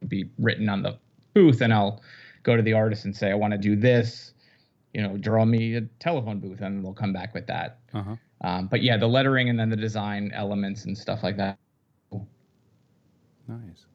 [0.09, 0.99] be written on the
[1.35, 2.03] booth, and I'll
[2.43, 4.33] go to the artist and say I want to do this.
[4.95, 7.81] You know, draw me a telephone booth, and they'll come back with that.
[7.93, 8.17] Uh huh.
[8.43, 11.59] Um, but yeah, the lettering and then the design elements and stuff like that.
[13.49, 13.87] Nice.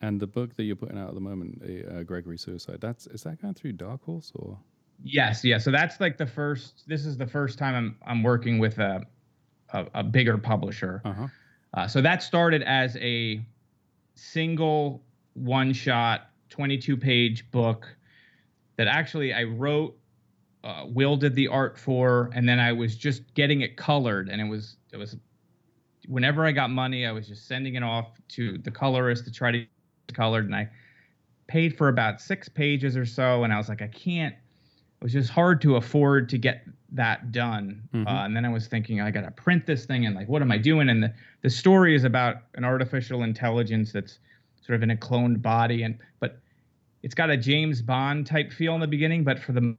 [0.00, 3.22] And the book that you're putting out at the moment, uh, Gregory Suicide, that's is
[3.22, 4.58] that going through Dark Horse or?
[5.04, 5.58] Yes, yeah.
[5.58, 6.84] So that's like the first.
[6.88, 9.06] This is the first time I'm I'm working with a
[9.72, 11.00] a, a bigger publisher.
[11.04, 11.26] Uh huh.
[11.74, 13.44] Uh, so that started as a
[14.14, 15.02] single
[15.34, 17.96] one shot, 22 page book
[18.76, 19.96] that actually I wrote.
[20.64, 24.40] Uh, Will did the art for, and then I was just getting it colored, and
[24.40, 25.16] it was it was.
[26.06, 29.50] Whenever I got money, I was just sending it off to the colorist to try
[29.50, 29.66] to
[30.12, 30.68] colored, and I
[31.48, 34.34] paid for about six pages or so, and I was like, I can't.
[35.02, 36.62] It was just hard to afford to get
[36.92, 37.82] that done.
[37.92, 38.06] Mhm.
[38.06, 40.42] Uh, and then I was thinking, I got to print this thing, and like, what
[40.42, 40.88] am I doing?
[40.88, 44.20] And the the story is about an artificial intelligence that's
[44.64, 46.38] sort of in a cloned body, and but
[47.02, 49.76] it's got a James Bond type feel in the beginning, but for the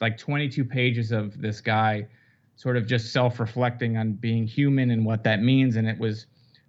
[0.00, 2.06] like 22 pages of this guy
[2.54, 6.26] sort of just self-reflecting on being human and what that means, and it was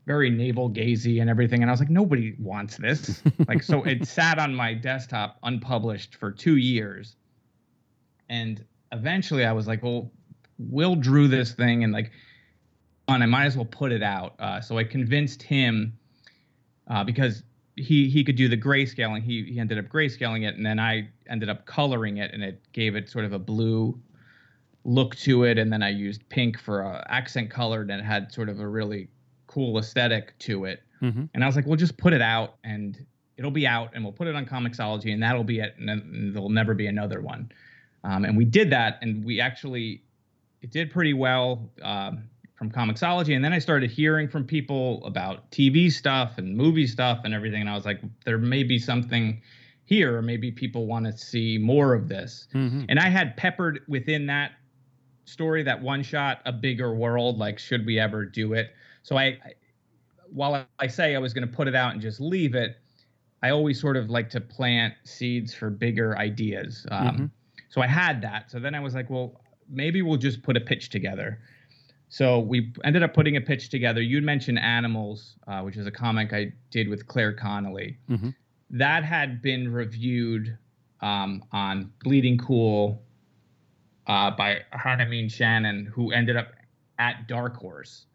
[0.07, 1.61] very navel gazy and everything.
[1.61, 3.21] And I was like, nobody wants this.
[3.47, 7.15] like, so it sat on my desktop unpublished for two years.
[8.29, 10.11] And eventually I was like, well,
[10.59, 12.11] Will drew this thing and like,
[13.07, 14.35] on, I might as well put it out.
[14.39, 15.97] Uh, so I convinced him
[16.87, 17.43] uh, because
[17.75, 19.23] he he could do the grayscaling.
[19.23, 22.61] He he ended up grayscaling it, and then I ended up coloring it, and it
[22.71, 23.99] gave it sort of a blue
[24.85, 25.57] look to it.
[25.57, 28.67] And then I used pink for uh, accent colored, and it had sort of a
[28.67, 29.09] really
[29.47, 30.83] cool aesthetic to it.
[31.01, 31.25] Mm-hmm.
[31.33, 33.05] And I was like, we'll just put it out and
[33.37, 35.75] it'll be out and we'll put it on Comixology and that'll be it.
[35.77, 37.51] And then there'll never be another one.
[38.03, 40.03] Um, and we did that and we actually,
[40.61, 42.23] it did pretty well um,
[42.55, 43.35] from Comixology.
[43.35, 47.61] And then I started hearing from people about TV stuff and movie stuff and everything.
[47.61, 49.41] And I was like, there may be something
[49.85, 52.47] here, or maybe people want to see more of this.
[52.53, 52.85] Mm-hmm.
[52.89, 54.53] And I had peppered within that
[55.25, 57.37] story, that one shot, a bigger world.
[57.37, 58.73] Like, should we ever do it?
[59.03, 59.53] So I, I
[60.31, 62.77] while I, say I was going to put it out and just leave it,
[63.43, 66.87] I always sort of like to plant seeds for bigger ideas.
[66.89, 67.29] Um, Mhm.
[67.73, 68.51] So I had that.
[68.51, 71.39] So then I was like, well, maybe we'll just put a pitch together.
[72.07, 73.99] So we ended up putting a pitch together.
[73.99, 77.97] You'd mentioned Animals, uh, which is a comic I did with Claire Connolly.
[78.07, 78.29] Mm-hmm.
[78.69, 80.55] That had been reviewed
[81.01, 83.01] um, on Bleeding Cool
[84.05, 86.49] uh, by Hannah Means-Shannon, who ended up
[86.99, 88.05] at Dark Horse.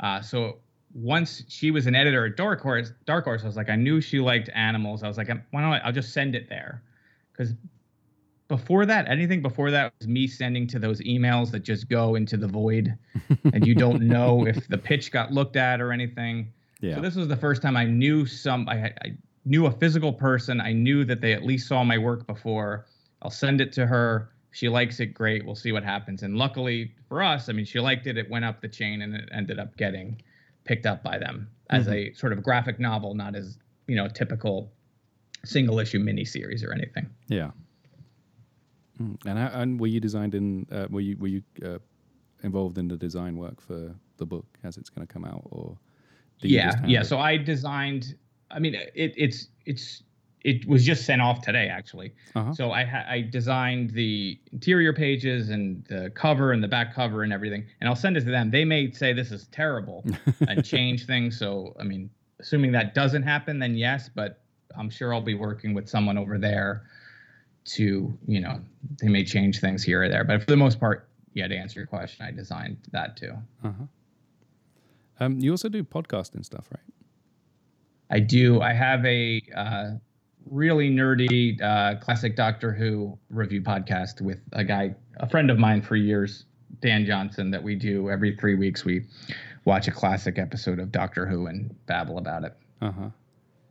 [0.00, 0.60] Uh, so
[0.94, 4.00] once she was an editor at Dark Horse, Dark Horse, I was like, I knew
[4.00, 5.02] she liked animals.
[5.02, 6.82] I was like, why don't I, I'll just send it there?
[7.32, 7.52] Because
[8.48, 12.36] before that, anything before that was me sending to those emails that just go into
[12.36, 12.96] the void,
[13.52, 16.52] and you don't know if the pitch got looked at or anything.
[16.80, 16.96] Yeah.
[16.96, 18.68] So this was the first time I knew some.
[18.68, 20.60] I, I knew a physical person.
[20.60, 22.86] I knew that they at least saw my work before.
[23.22, 24.30] I'll send it to her.
[24.52, 25.06] She likes it.
[25.06, 25.44] Great.
[25.44, 26.22] We'll see what happens.
[26.22, 28.16] And luckily for us, I mean, she liked it.
[28.16, 30.20] It went up the chain, and it ended up getting
[30.64, 32.12] picked up by them as mm-hmm.
[32.12, 34.70] a sort of graphic novel, not as you know a typical
[35.44, 37.08] single issue miniseries or anything.
[37.28, 37.50] Yeah.
[39.00, 39.16] Mm.
[39.26, 40.66] And how, and were you designed in?
[40.70, 41.78] Uh, were you were you uh,
[42.42, 45.76] involved in the design work for the book as it's going to come out, or
[46.40, 47.00] yeah, yeah.
[47.00, 47.06] it?
[47.06, 48.16] So I designed.
[48.50, 50.02] I mean, it, it's it's
[50.42, 52.12] it was just sent off today actually.
[52.34, 52.54] Uh-huh.
[52.54, 57.22] So I ha- I designed the interior pages and the cover and the back cover
[57.22, 58.50] and everything, and I'll send it to them.
[58.50, 60.04] They may say this is terrible
[60.48, 61.38] and change things.
[61.38, 62.08] So I mean,
[62.40, 64.08] assuming that doesn't happen, then yes.
[64.08, 64.40] But
[64.78, 66.84] I'm sure I'll be working with someone over there
[67.66, 68.60] to you know
[69.00, 70.24] they may change things here or there.
[70.24, 71.48] But for the most part, yeah.
[71.48, 73.34] To answer your question, I designed that too.
[73.64, 73.84] Uh-huh.
[75.20, 76.80] Um, you also do podcasting stuff, right?
[78.10, 78.60] I do.
[78.60, 79.90] I have a uh,
[80.50, 85.82] really nerdy uh, classic Doctor Who review podcast with a guy, a friend of mine
[85.82, 86.44] for years,
[86.80, 88.84] Dan Johnson, that we do every three weeks.
[88.84, 89.06] We
[89.64, 92.56] watch a classic episode of Doctor Who and babble about it.
[92.80, 93.08] Uh huh.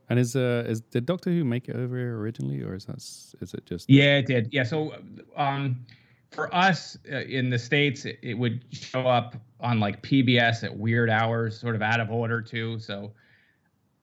[0.10, 2.98] And is uh is did Doctor Who make it over here originally, or is that
[2.98, 4.50] is it just Yeah, it did.
[4.52, 4.94] Yeah, so
[5.36, 5.86] um,
[6.32, 10.76] for us uh, in the states, it, it would show up on like PBS at
[10.78, 12.78] weird hours, sort of out of order too.
[12.80, 13.14] So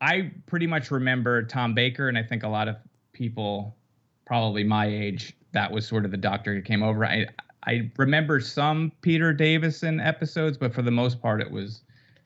[0.00, 2.76] I pretty much remember Tom Baker, and I think a lot of
[3.12, 3.76] people,
[4.24, 7.04] probably my age, that was sort of the Doctor who came over.
[7.04, 7.26] I
[7.64, 11.82] I remember some Peter Davison episodes, but for the most part, it was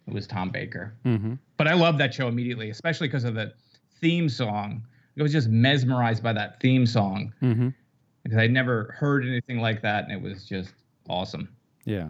[0.06, 1.34] it was Tom Baker Mm-hmm.
[1.56, 3.52] but I love that show immediately, especially because of the
[4.00, 4.86] theme song.
[5.18, 7.68] I was just mesmerized by that theme song Mm-hmm.
[8.22, 10.74] because I'd never heard anything like that, and it was just
[11.08, 11.48] awesome.
[11.84, 12.08] Yeah.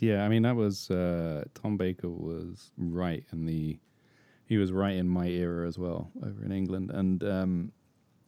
[0.00, 3.78] Yeah, I mean that was uh, Tom Baker was right in the
[4.46, 7.72] he was right in my era as well over in England, and um,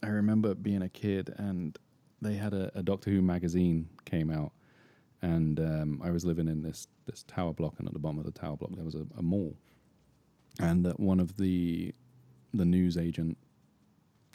[0.03, 1.77] I remember being a kid and
[2.23, 4.53] they had a, a Doctor Who magazine came out,
[5.23, 8.25] and um, I was living in this this tower block, and at the bottom of
[8.25, 9.57] the tower block there was a, a mall,
[10.61, 11.95] and that one of the
[12.53, 13.37] the news agent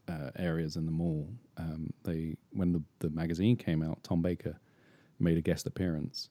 [0.10, 4.60] uh, areas in the mall, um, they when the, the magazine came out, Tom Baker
[5.20, 6.30] made a guest appearance.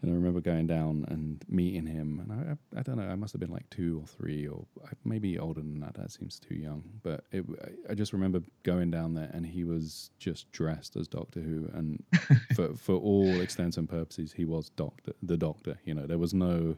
[0.00, 3.14] And I remember going down and meeting him, and I, I, I don't know, I
[3.14, 4.64] must have been like two or three, or
[5.04, 5.94] maybe older than that.
[5.94, 6.82] That seems too young.
[7.04, 7.44] But it,
[7.88, 12.02] I just remember going down there, and he was just dressed as Doctor Who, and
[12.56, 15.78] for for all extents and purposes, he was Doctor, the Doctor.
[15.84, 16.76] You know, there was no,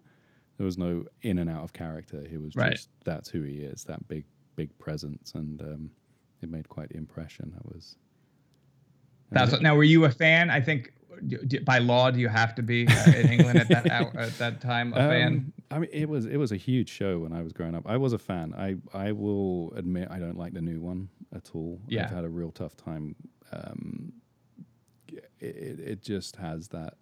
[0.56, 2.24] there was no in and out of character.
[2.28, 2.72] He was Right.
[2.72, 4.24] just that's who he is, that big
[4.56, 5.90] big presence, and um,
[6.42, 7.52] it made quite the impression.
[7.54, 7.96] That was.
[9.30, 9.74] That's what, now.
[9.74, 10.48] Were you a fan?
[10.50, 10.92] I think
[11.26, 14.12] d- d- by law, do you have to be uh, in England at that hour,
[14.16, 15.26] at that time a fan?
[15.26, 17.84] Um, I mean, it was it was a huge show when I was growing up.
[17.88, 18.54] I was a fan.
[18.56, 21.80] I I will admit I don't like the new one at all.
[21.88, 22.04] Yeah.
[22.04, 23.16] I've had a real tough time.
[23.52, 24.12] Um,
[25.40, 26.94] it it just has that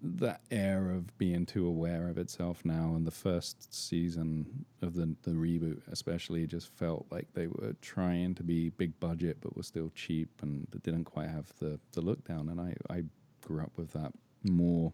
[0.00, 2.94] that air of being too aware of itself now.
[2.94, 8.34] And the first season of the the reboot, especially, just felt like they were trying
[8.36, 12.24] to be big budget, but were still cheap, and didn't quite have the the look
[12.26, 12.48] down.
[12.48, 13.04] And I I
[13.42, 14.12] grew up with that
[14.44, 14.92] more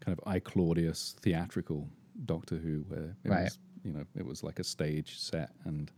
[0.00, 1.88] kind of I Claudius theatrical
[2.24, 3.42] Doctor Who, where it Right.
[3.44, 5.90] was you know it was like a stage set and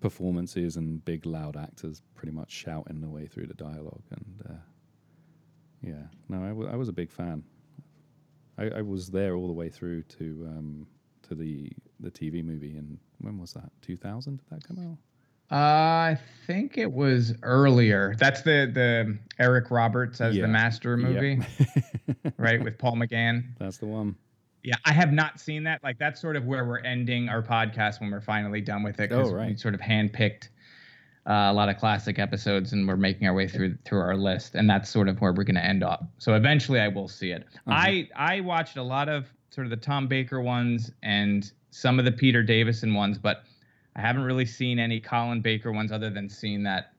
[0.00, 4.52] performances and big loud actors pretty much shouting their way through the dialogue and uh,
[5.82, 7.42] yeah no I was a big fan
[8.58, 10.86] I, I was there all the way through to um,
[11.22, 14.98] to the the TV movie and when was that 2000 did that come out
[15.50, 15.54] Uh,
[16.14, 18.14] I think it was earlier.
[18.18, 20.42] That's the the Eric Roberts as Yeah.
[20.42, 21.40] the Master movie,
[22.36, 22.62] right?
[22.62, 23.44] With Paul McGann.
[23.58, 24.14] that's the one
[24.62, 25.82] Yeah, I have not seen that.
[25.82, 29.10] Like that's sort of where we're ending our podcast when we're finally done with it.
[29.12, 29.58] Oh, We right.
[29.60, 30.48] sort of handpicked
[31.28, 34.54] uh, a lot of classic episodes, and we're making our way through through our list,
[34.54, 36.10] and that's sort of where we're going to end up.
[36.18, 37.44] So eventually, I will see it.
[37.68, 37.72] Mm-hmm.
[37.72, 42.06] I I watched a lot of sort of the Tom Baker ones and some of
[42.06, 43.42] the Peter Davison ones, but
[43.94, 46.92] I haven't really seen any Colin Baker ones other than seeing that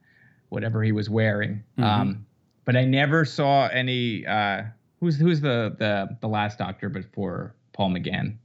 [0.50, 1.64] whatever he was wearing.
[1.78, 1.84] Mhm.
[1.84, 2.26] Um,
[2.66, 4.28] but I never saw any.
[4.28, 4.64] Uh,
[5.00, 8.38] who's who's the the the last Doctor before Paul McGann?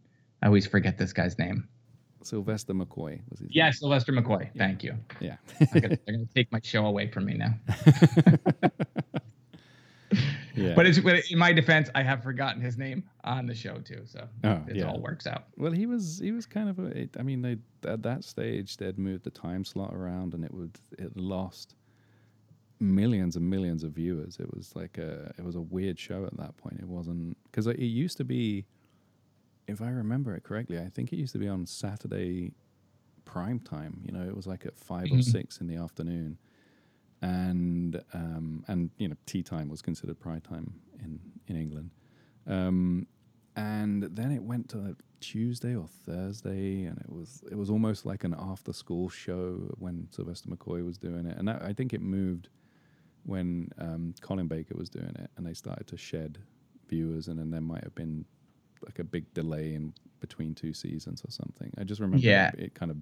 [0.42, 1.68] I always forget this guy's name.
[2.26, 4.50] Sylvester McCoy was his Yeah, Sylvester McCoy.
[4.56, 4.94] Thank you.
[5.20, 5.36] Yeah,
[5.72, 7.54] they're gonna take my show away from me now.
[7.68, 8.36] yeah
[10.56, 13.78] yeah But it's but in my defense, I have forgotten his name on the show
[13.78, 14.84] too, so Oh, it yeah.
[14.88, 15.44] all works out.
[15.56, 17.08] Well, he was he was kind of a.
[17.18, 17.56] I mean, they
[17.88, 21.74] at that stage they'd moved the time slot around, and it would it lost
[22.80, 24.36] millions and millions of viewers.
[24.38, 26.78] It was like a it was a weird show at that point.
[26.80, 28.66] It wasn't because it used to be,
[29.66, 32.52] if I remember it correctly, I think it used to be on Saturday
[33.24, 34.02] prime time.
[34.04, 35.22] You know, it was like at 5 or Mhm.
[35.22, 36.38] six in the afternoon,
[37.22, 41.90] and um, and you know tea time was considered prime time in in England.
[42.46, 43.06] Um,
[43.56, 48.24] and then it went to Tuesday or Thursday, and it was it was almost like
[48.24, 52.02] an after school show when Sylvester McCoy was doing it, and that, I think it
[52.02, 52.48] moved
[53.24, 56.38] when um, Colin Baker was doing it, and they started to shed
[56.88, 58.26] viewers, and then there might have been
[58.84, 61.72] like a big delay in between two seasons or something.
[61.78, 62.50] I just remember Yeah.
[62.54, 62.96] it, it kind of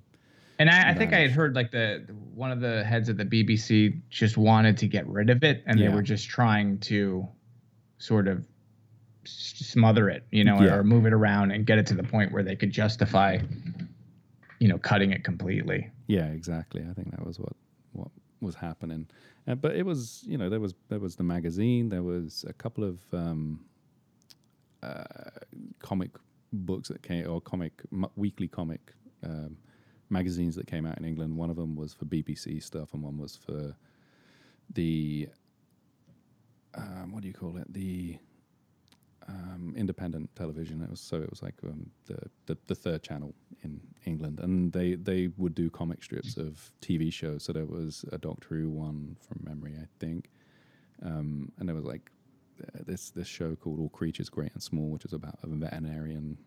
[0.58, 3.24] And I, I think I had heard like the one of the heads of the
[3.24, 5.88] BBC just wanted to get rid of it, and Yeah.
[5.88, 7.26] they were just trying to
[7.98, 8.46] sort of
[9.24, 10.74] smother it, you know, Yeah.
[10.74, 13.38] or move it around and get it to the point where they could justify,
[14.58, 15.90] you know, cutting it completely.
[16.08, 16.84] Yeah, exactly.
[16.88, 17.52] I think that was what
[17.92, 18.08] what
[18.40, 19.06] was happening.
[19.46, 21.88] Uh, but it was, you know, there was there was the magazine.
[21.88, 23.64] There was a couple of um,
[24.82, 25.30] uh,
[25.78, 26.10] comic
[26.52, 28.92] books that came or comic m- weekly comic
[29.24, 29.56] um,
[30.10, 31.36] magazines that came out in England.
[31.36, 33.74] One of them was for BBC stuff, and one was for
[34.74, 35.28] the
[36.74, 37.72] um, what do you call it?
[37.72, 38.18] The
[39.28, 40.82] um, independent television.
[40.82, 44.72] It was so it was like um, the, the the third channel in England, and
[44.72, 47.44] they they would do comic strips of TV shows.
[47.44, 50.30] So there was a Doctor Who one from memory, I think,
[51.02, 52.10] um, and there was like
[52.86, 56.38] this this show called All Creatures Great and Small, which is about a veterinarian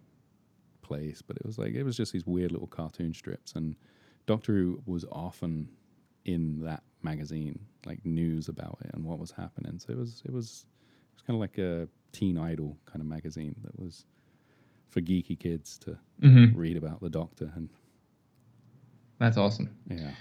[0.82, 1.22] place.
[1.22, 3.76] But it was like it was just these weird little cartoon strips, and
[4.26, 5.70] Doctor Who was often
[6.26, 9.78] in that magazine, like news about it and what was happening.
[9.80, 10.65] So it was it was
[11.12, 14.06] it was kind of like a teen idol kind of magazine that was
[14.89, 16.58] for geeky kids to Mm-hmm.
[16.58, 17.69] read about the Doctor and
[19.19, 19.69] That's awesome.
[19.90, 20.12] yeah.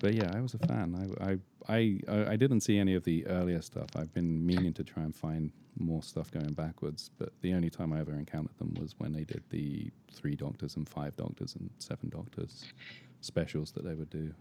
[0.00, 1.16] But yeah, I was a fan.
[1.20, 1.38] I, I
[1.68, 3.88] I I I didn't see any of the earlier stuff.
[3.96, 7.92] I've been meaning to try and find more stuff going backwards, but the only time
[7.92, 11.68] I ever encountered them was when they did the three Doctors and five Doctors and
[11.78, 12.64] seven Doctors
[13.22, 14.32] specials that they would do.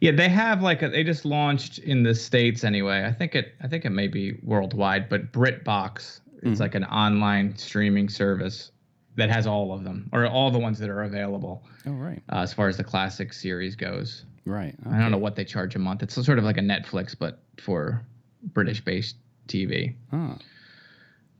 [0.00, 3.04] Yeah, they have like a, they just launched in the states anyway.
[3.04, 6.60] I think it I think it may be worldwide, but BritBox is Mhm.
[6.60, 8.72] like an online streaming service
[9.16, 12.36] that has all of them or all the ones that are available Oh right, uh,
[12.38, 14.24] as far as the classic series goes.
[14.44, 14.74] Right.
[14.90, 16.02] I don't know what they charge a month.
[16.02, 18.04] It's sort of like a Netflix, but for
[18.42, 19.16] British-based
[19.48, 19.94] TV.
[20.12, 20.36] Ah,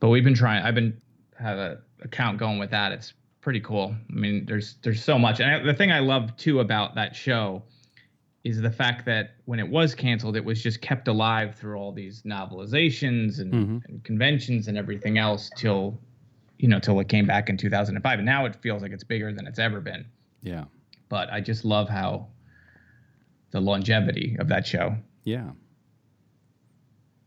[0.00, 0.62] But we've been trying.
[0.64, 1.00] I've been
[1.38, 2.92] have a account going with that.
[2.92, 3.94] It's pretty cool.
[4.10, 7.14] I mean, there's there's so much, and I, the thing I love too about that
[7.16, 7.62] show
[8.44, 11.92] is the fact that when it was canceled, it was just kept alive through all
[11.92, 13.84] these novelizations and, Mhm.
[13.88, 16.00] and conventions and everything else till
[16.58, 19.32] you know till it came back in 2005, and now it feels like it's bigger
[19.32, 20.04] than it's ever been.
[20.42, 20.64] yeah,
[21.08, 22.26] But I just love how
[23.52, 24.96] the longevity of that show.
[25.24, 25.50] yeah,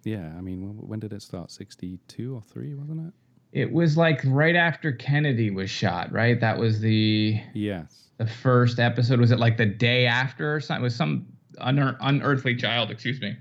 [0.03, 0.33] yeah.
[0.37, 1.51] I mean, when, did it start?
[1.51, 3.13] Sixty-two or three, wasn't it?
[3.59, 6.39] It was like right after Kennedy was shot, right?
[6.39, 8.09] That was the Yes.
[8.17, 9.19] the first episode.
[9.19, 10.81] Was it like the day after or something?
[10.81, 11.25] It was some
[11.59, 13.35] unear- unearthly child, excuse me.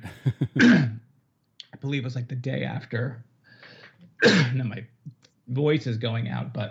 [0.61, 3.25] I believe it was like the day after.
[4.55, 4.85] no, my
[5.49, 6.71] voice is going out, but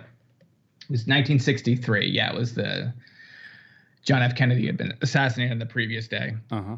[0.80, 2.08] it was 1963.
[2.08, 2.92] Yeah, it was the
[4.04, 4.34] John F.
[4.36, 6.34] Kennedy had been assassinated the previous day.
[6.50, 6.76] Uh huh.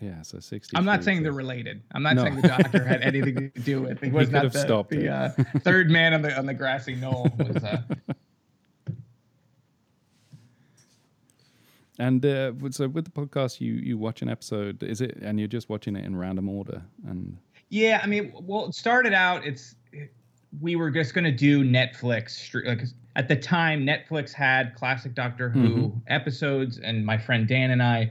[0.00, 0.76] Yeah, so sixty.
[0.76, 1.82] I'm not saying they're related.
[1.92, 2.22] I'm not No.
[2.24, 4.06] saying the doctor had anything to do with it.
[4.06, 5.28] He was could not the, the uh,
[5.60, 7.28] third man on the on the grassy knoll.
[7.38, 7.82] Was, uh,
[11.98, 15.48] And uh, so with the podcast, you you watch an episode, is it, and you're
[15.48, 17.36] just watching it in random order, and
[17.68, 19.44] Yeah, I mean, well, it started out.
[19.44, 19.74] It's
[20.58, 22.52] we were just gonna do Netflix.
[22.66, 22.82] Like
[23.16, 28.10] at the time, Netflix had classic Doctor Who episodes, and my friend Dan and I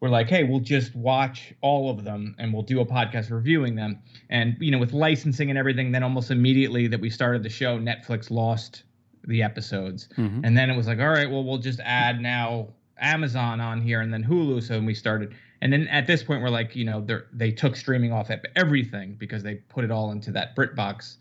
[0.00, 3.74] were like, "Hey, we'll just watch all of them, and we'll do a podcast reviewing
[3.76, 4.00] them."
[4.30, 7.78] And you know, with licensing and everything, then almost immediately that we started the show,
[7.78, 8.84] Netflix lost
[9.24, 10.40] the episodes, Mhm.
[10.44, 12.68] and then it was like, "All right, well, we'll just add now
[13.00, 15.32] Amazon on here, and then Hulu." So we started.
[15.60, 18.40] And then at this point, we're like, you know, they they took streaming off of
[18.56, 21.16] everything because they put it all into that BritBox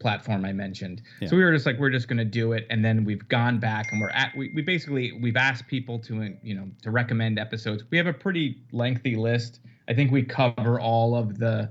[0.00, 1.02] platform I mentioned.
[1.20, 1.28] Yeah.
[1.28, 3.60] So we were just like, we're just going to do it, and then we've gone
[3.60, 7.38] back and we're at we, we basically we've asked people to you know to recommend
[7.38, 7.84] episodes.
[7.90, 9.60] We have a pretty lengthy list.
[9.88, 11.70] I think we cover all of the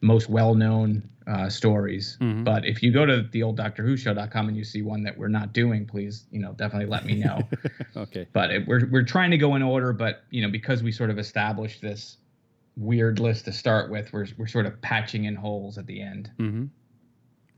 [0.00, 2.16] most well-known uh, stories.
[2.20, 2.44] Mhm.
[2.44, 5.18] But if you go to the old Doctor Who show.com and you see one that
[5.18, 7.40] we're not doing, please, you know, definitely let me know
[7.96, 9.92] okay, but it, we're we're trying to go in order.
[9.92, 12.18] But you know, because we sort of established this
[12.76, 16.30] weird list to start with, we're we're sort of patching in holes at the end.
[16.38, 16.64] hmm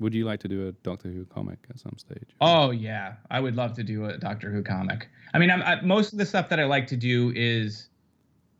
[0.00, 2.28] Would you like to do a Doctor Who comic at some stage?
[2.40, 5.08] Oh yeah, I would love to do a Doctor Who comic.
[5.34, 7.88] I mean, I'm, I, most of the stuff that I like to do is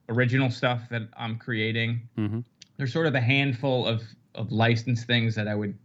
[0.09, 2.09] original stuff that I'm creating.
[2.16, 2.41] hmm
[2.76, 4.03] There's sort of a handful of
[4.34, 5.78] of licensed things that I would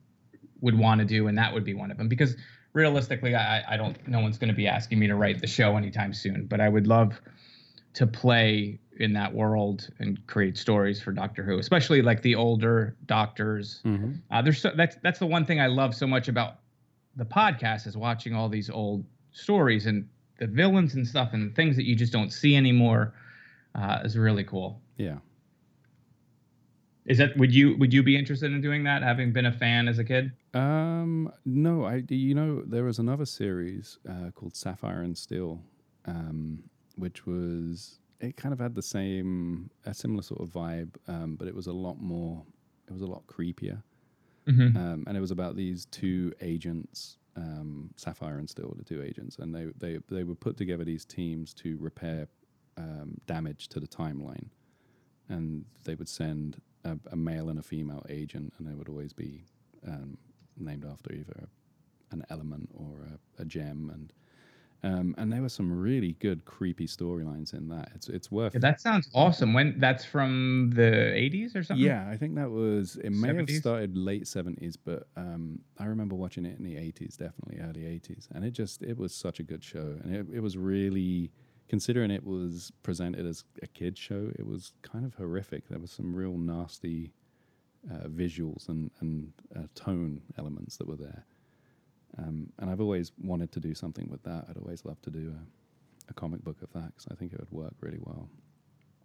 [0.61, 2.07] would want to do, and that would be one of them.
[2.07, 2.35] Because
[2.73, 5.77] realistically, I I don't no one's going to be asking me to write the show
[5.77, 6.45] anytime soon.
[6.45, 7.19] But I would love
[7.93, 12.95] to play in that world and create stories for Doctor Who, especially like the older
[13.05, 13.81] doctors.
[13.83, 16.59] hmm Uh, there's so, that's that's the one thing I love so much about
[17.15, 20.07] the podcast is watching all these old stories and
[20.39, 23.13] the villains and stuff and things that you just don't see anymore.
[23.75, 24.81] Uh, is really cool.
[24.97, 25.17] Yeah.
[27.05, 29.03] Is that would you would you be interested in doing that?
[29.03, 30.31] Having been a fan as a kid?
[30.53, 35.61] Um, no, I you know there was another series uh, called Sapphire and Steel,
[36.05, 36.63] um,
[36.95, 41.47] which was it kind of had the same a similar sort of vibe, um, but
[41.47, 42.43] it was a lot more.
[42.87, 43.81] It was a lot creepier,
[44.47, 44.75] Mm-hmm.
[44.77, 49.37] um, and it was about these two agents, um, Sapphire and Steel, the two agents,
[49.39, 52.27] and they they they would put together these teams to repair
[52.77, 54.47] um, damage to the timeline,
[55.29, 59.13] and they would send a, a male and a female agent, and they would always
[59.13, 59.45] be
[59.87, 60.17] um,
[60.57, 61.47] named after either
[62.11, 64.11] an element or a, a gem, and
[64.85, 67.91] um, and there were some really good creepy storylines in that.
[67.95, 68.53] It's it's worth.
[68.53, 69.53] that sounds awesome.
[69.53, 70.81] When that's from the
[71.15, 71.85] 80s or something?
[71.85, 72.97] Yeah, I think that was.
[72.97, 77.15] It may have started late seventies, but um, I remember watching it in the eighties,
[77.15, 80.39] definitely early eighties, and it just it was such a good show, and it it
[80.41, 81.31] was really
[81.69, 84.31] considering it was presented as a kids show.
[84.37, 85.69] It was kind of horrific.
[85.69, 87.13] There was some real nasty
[87.89, 91.25] uh, visuals and and uh, tone elements that were there,
[92.17, 94.45] um, and I've always wanted to do something with that.
[94.49, 97.39] I'd always love to do a, a comic book of that because I think it
[97.39, 98.29] would work really well.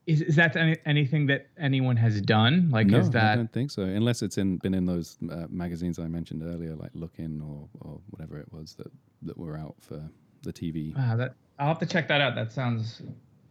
[0.06, 2.70] Is, is that any, anything that anyone has done?
[2.70, 3.82] Like, no, is I don't think so.
[3.82, 8.00] Unless it's in been in those uh, magazines I mentioned earlier, like Look-in or or
[8.10, 8.90] whatever it was that
[9.22, 10.02] that were out for
[10.42, 10.96] the TV.
[10.96, 12.34] Wow, that I'll have to check that out.
[12.34, 13.02] That sounds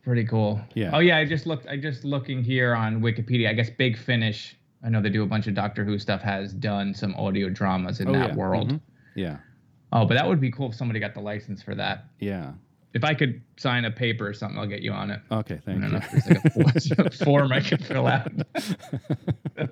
[0.02, 0.60] pretty cool.
[0.74, 0.92] Yeah.
[0.96, 1.68] Oh yeah, I just looked.
[1.68, 3.50] I just looking here on Wikipedia.
[3.50, 4.58] I guess Big Finish.
[4.84, 6.24] I know they do a bunch of Doctor Who stuff.
[6.24, 8.36] Has done some audio dramas in Oh, that yeah.
[8.36, 8.72] world.
[8.72, 8.82] Mhm.
[9.16, 9.38] Yeah,
[9.92, 12.06] Oh, but that would be cool if somebody got the license for that.
[12.20, 12.54] yeah.
[12.94, 15.20] If I could sign a paper or something, I'll get you on it.
[15.32, 16.00] Okay, I thank don't you.
[16.00, 18.32] know if there's like a form, form I could fill out.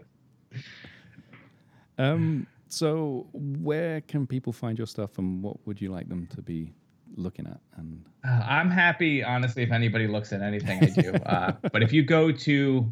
[1.98, 6.42] um, so where can people find your stuff, and what would you like them to
[6.42, 6.74] be
[7.16, 7.60] looking at?
[7.78, 11.14] And uh, I'm happy, honestly, if anybody looks at anything I do.
[11.26, 12.92] uh, but if you go to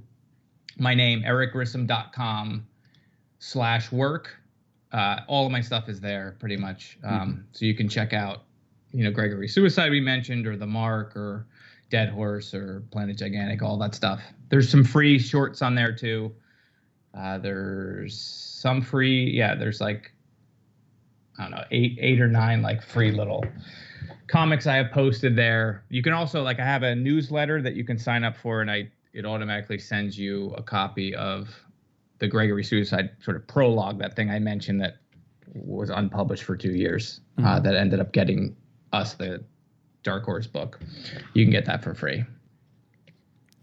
[0.78, 2.66] my name, ericgrissom.com
[3.40, 4.36] slash work,
[4.94, 6.98] uh, all of my stuff is there pretty much.
[7.04, 7.42] Um, mm-hmm.
[7.52, 8.44] So you can check out,
[8.92, 11.48] you know, Gregory Suicide we mentioned, or The Mark, or
[11.90, 14.22] Dead Horse, or Planet Gigantic, all that stuff.
[14.50, 16.34] There's some free shorts on there too.
[17.18, 19.56] Uh, there's some free, yeah.
[19.56, 20.14] There's like
[21.40, 23.44] I don't know, eight eight or nine like free little
[24.28, 25.84] comics I have posted there.
[25.90, 28.70] You can also like I have a newsletter that you can sign up for, and
[28.70, 31.50] I it automatically sends you a copy of
[32.24, 34.96] the Gregory Suicide sort of prologue, that thing I mentioned that
[35.54, 37.48] was unpublished for two years, uh, mm-hmm.
[37.50, 38.56] uh, that ended up getting
[38.94, 39.44] us the
[40.04, 40.80] Dark Horse book.
[41.34, 42.24] You can get that for free.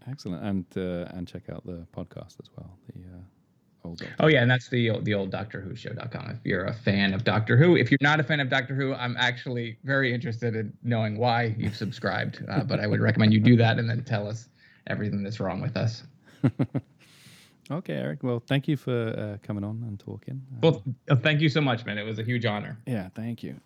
[0.07, 2.69] Excellent, and uh, and check out the podcast as well.
[2.93, 4.03] The uh, old.
[4.19, 6.29] Oh yeah, and that's the the old Doctor Who show.com.
[6.29, 8.93] If you're a fan of Doctor Who, if you're not a fan of Doctor Who,
[8.93, 12.45] I'm actually very interested in knowing why you've subscribed.
[12.47, 14.49] Uh, but I would recommend you do that and then tell us
[14.85, 16.03] everything that's wrong with us.
[17.73, 18.23] okay, Eric.
[18.23, 20.41] Well, thank you for uh, coming on and talking.
[20.61, 21.97] Well, uh, thank you so much, man.
[21.97, 22.79] It was a huge honor.
[22.85, 23.59] Yeah, thank you.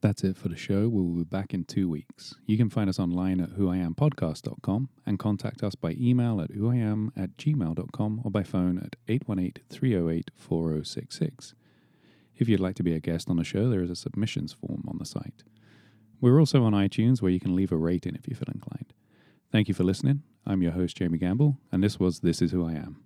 [0.00, 0.88] That's it for the show.
[0.88, 2.34] We'll be back in two weeks.
[2.46, 7.36] You can find us online at whoiampodcast.com and contact us by email at whoiam at
[7.36, 11.54] gmail.com or by phone at 818 308 4066.
[12.34, 14.84] If you'd like to be a guest on the show, there is a submissions form
[14.88, 15.42] on the site.
[16.22, 18.94] We're also on iTunes where you can leave a rating if you feel inclined.
[19.52, 20.22] Thank you for listening.
[20.46, 23.02] I'm your host, Jamie Gamble, and this was This Is Who I Am.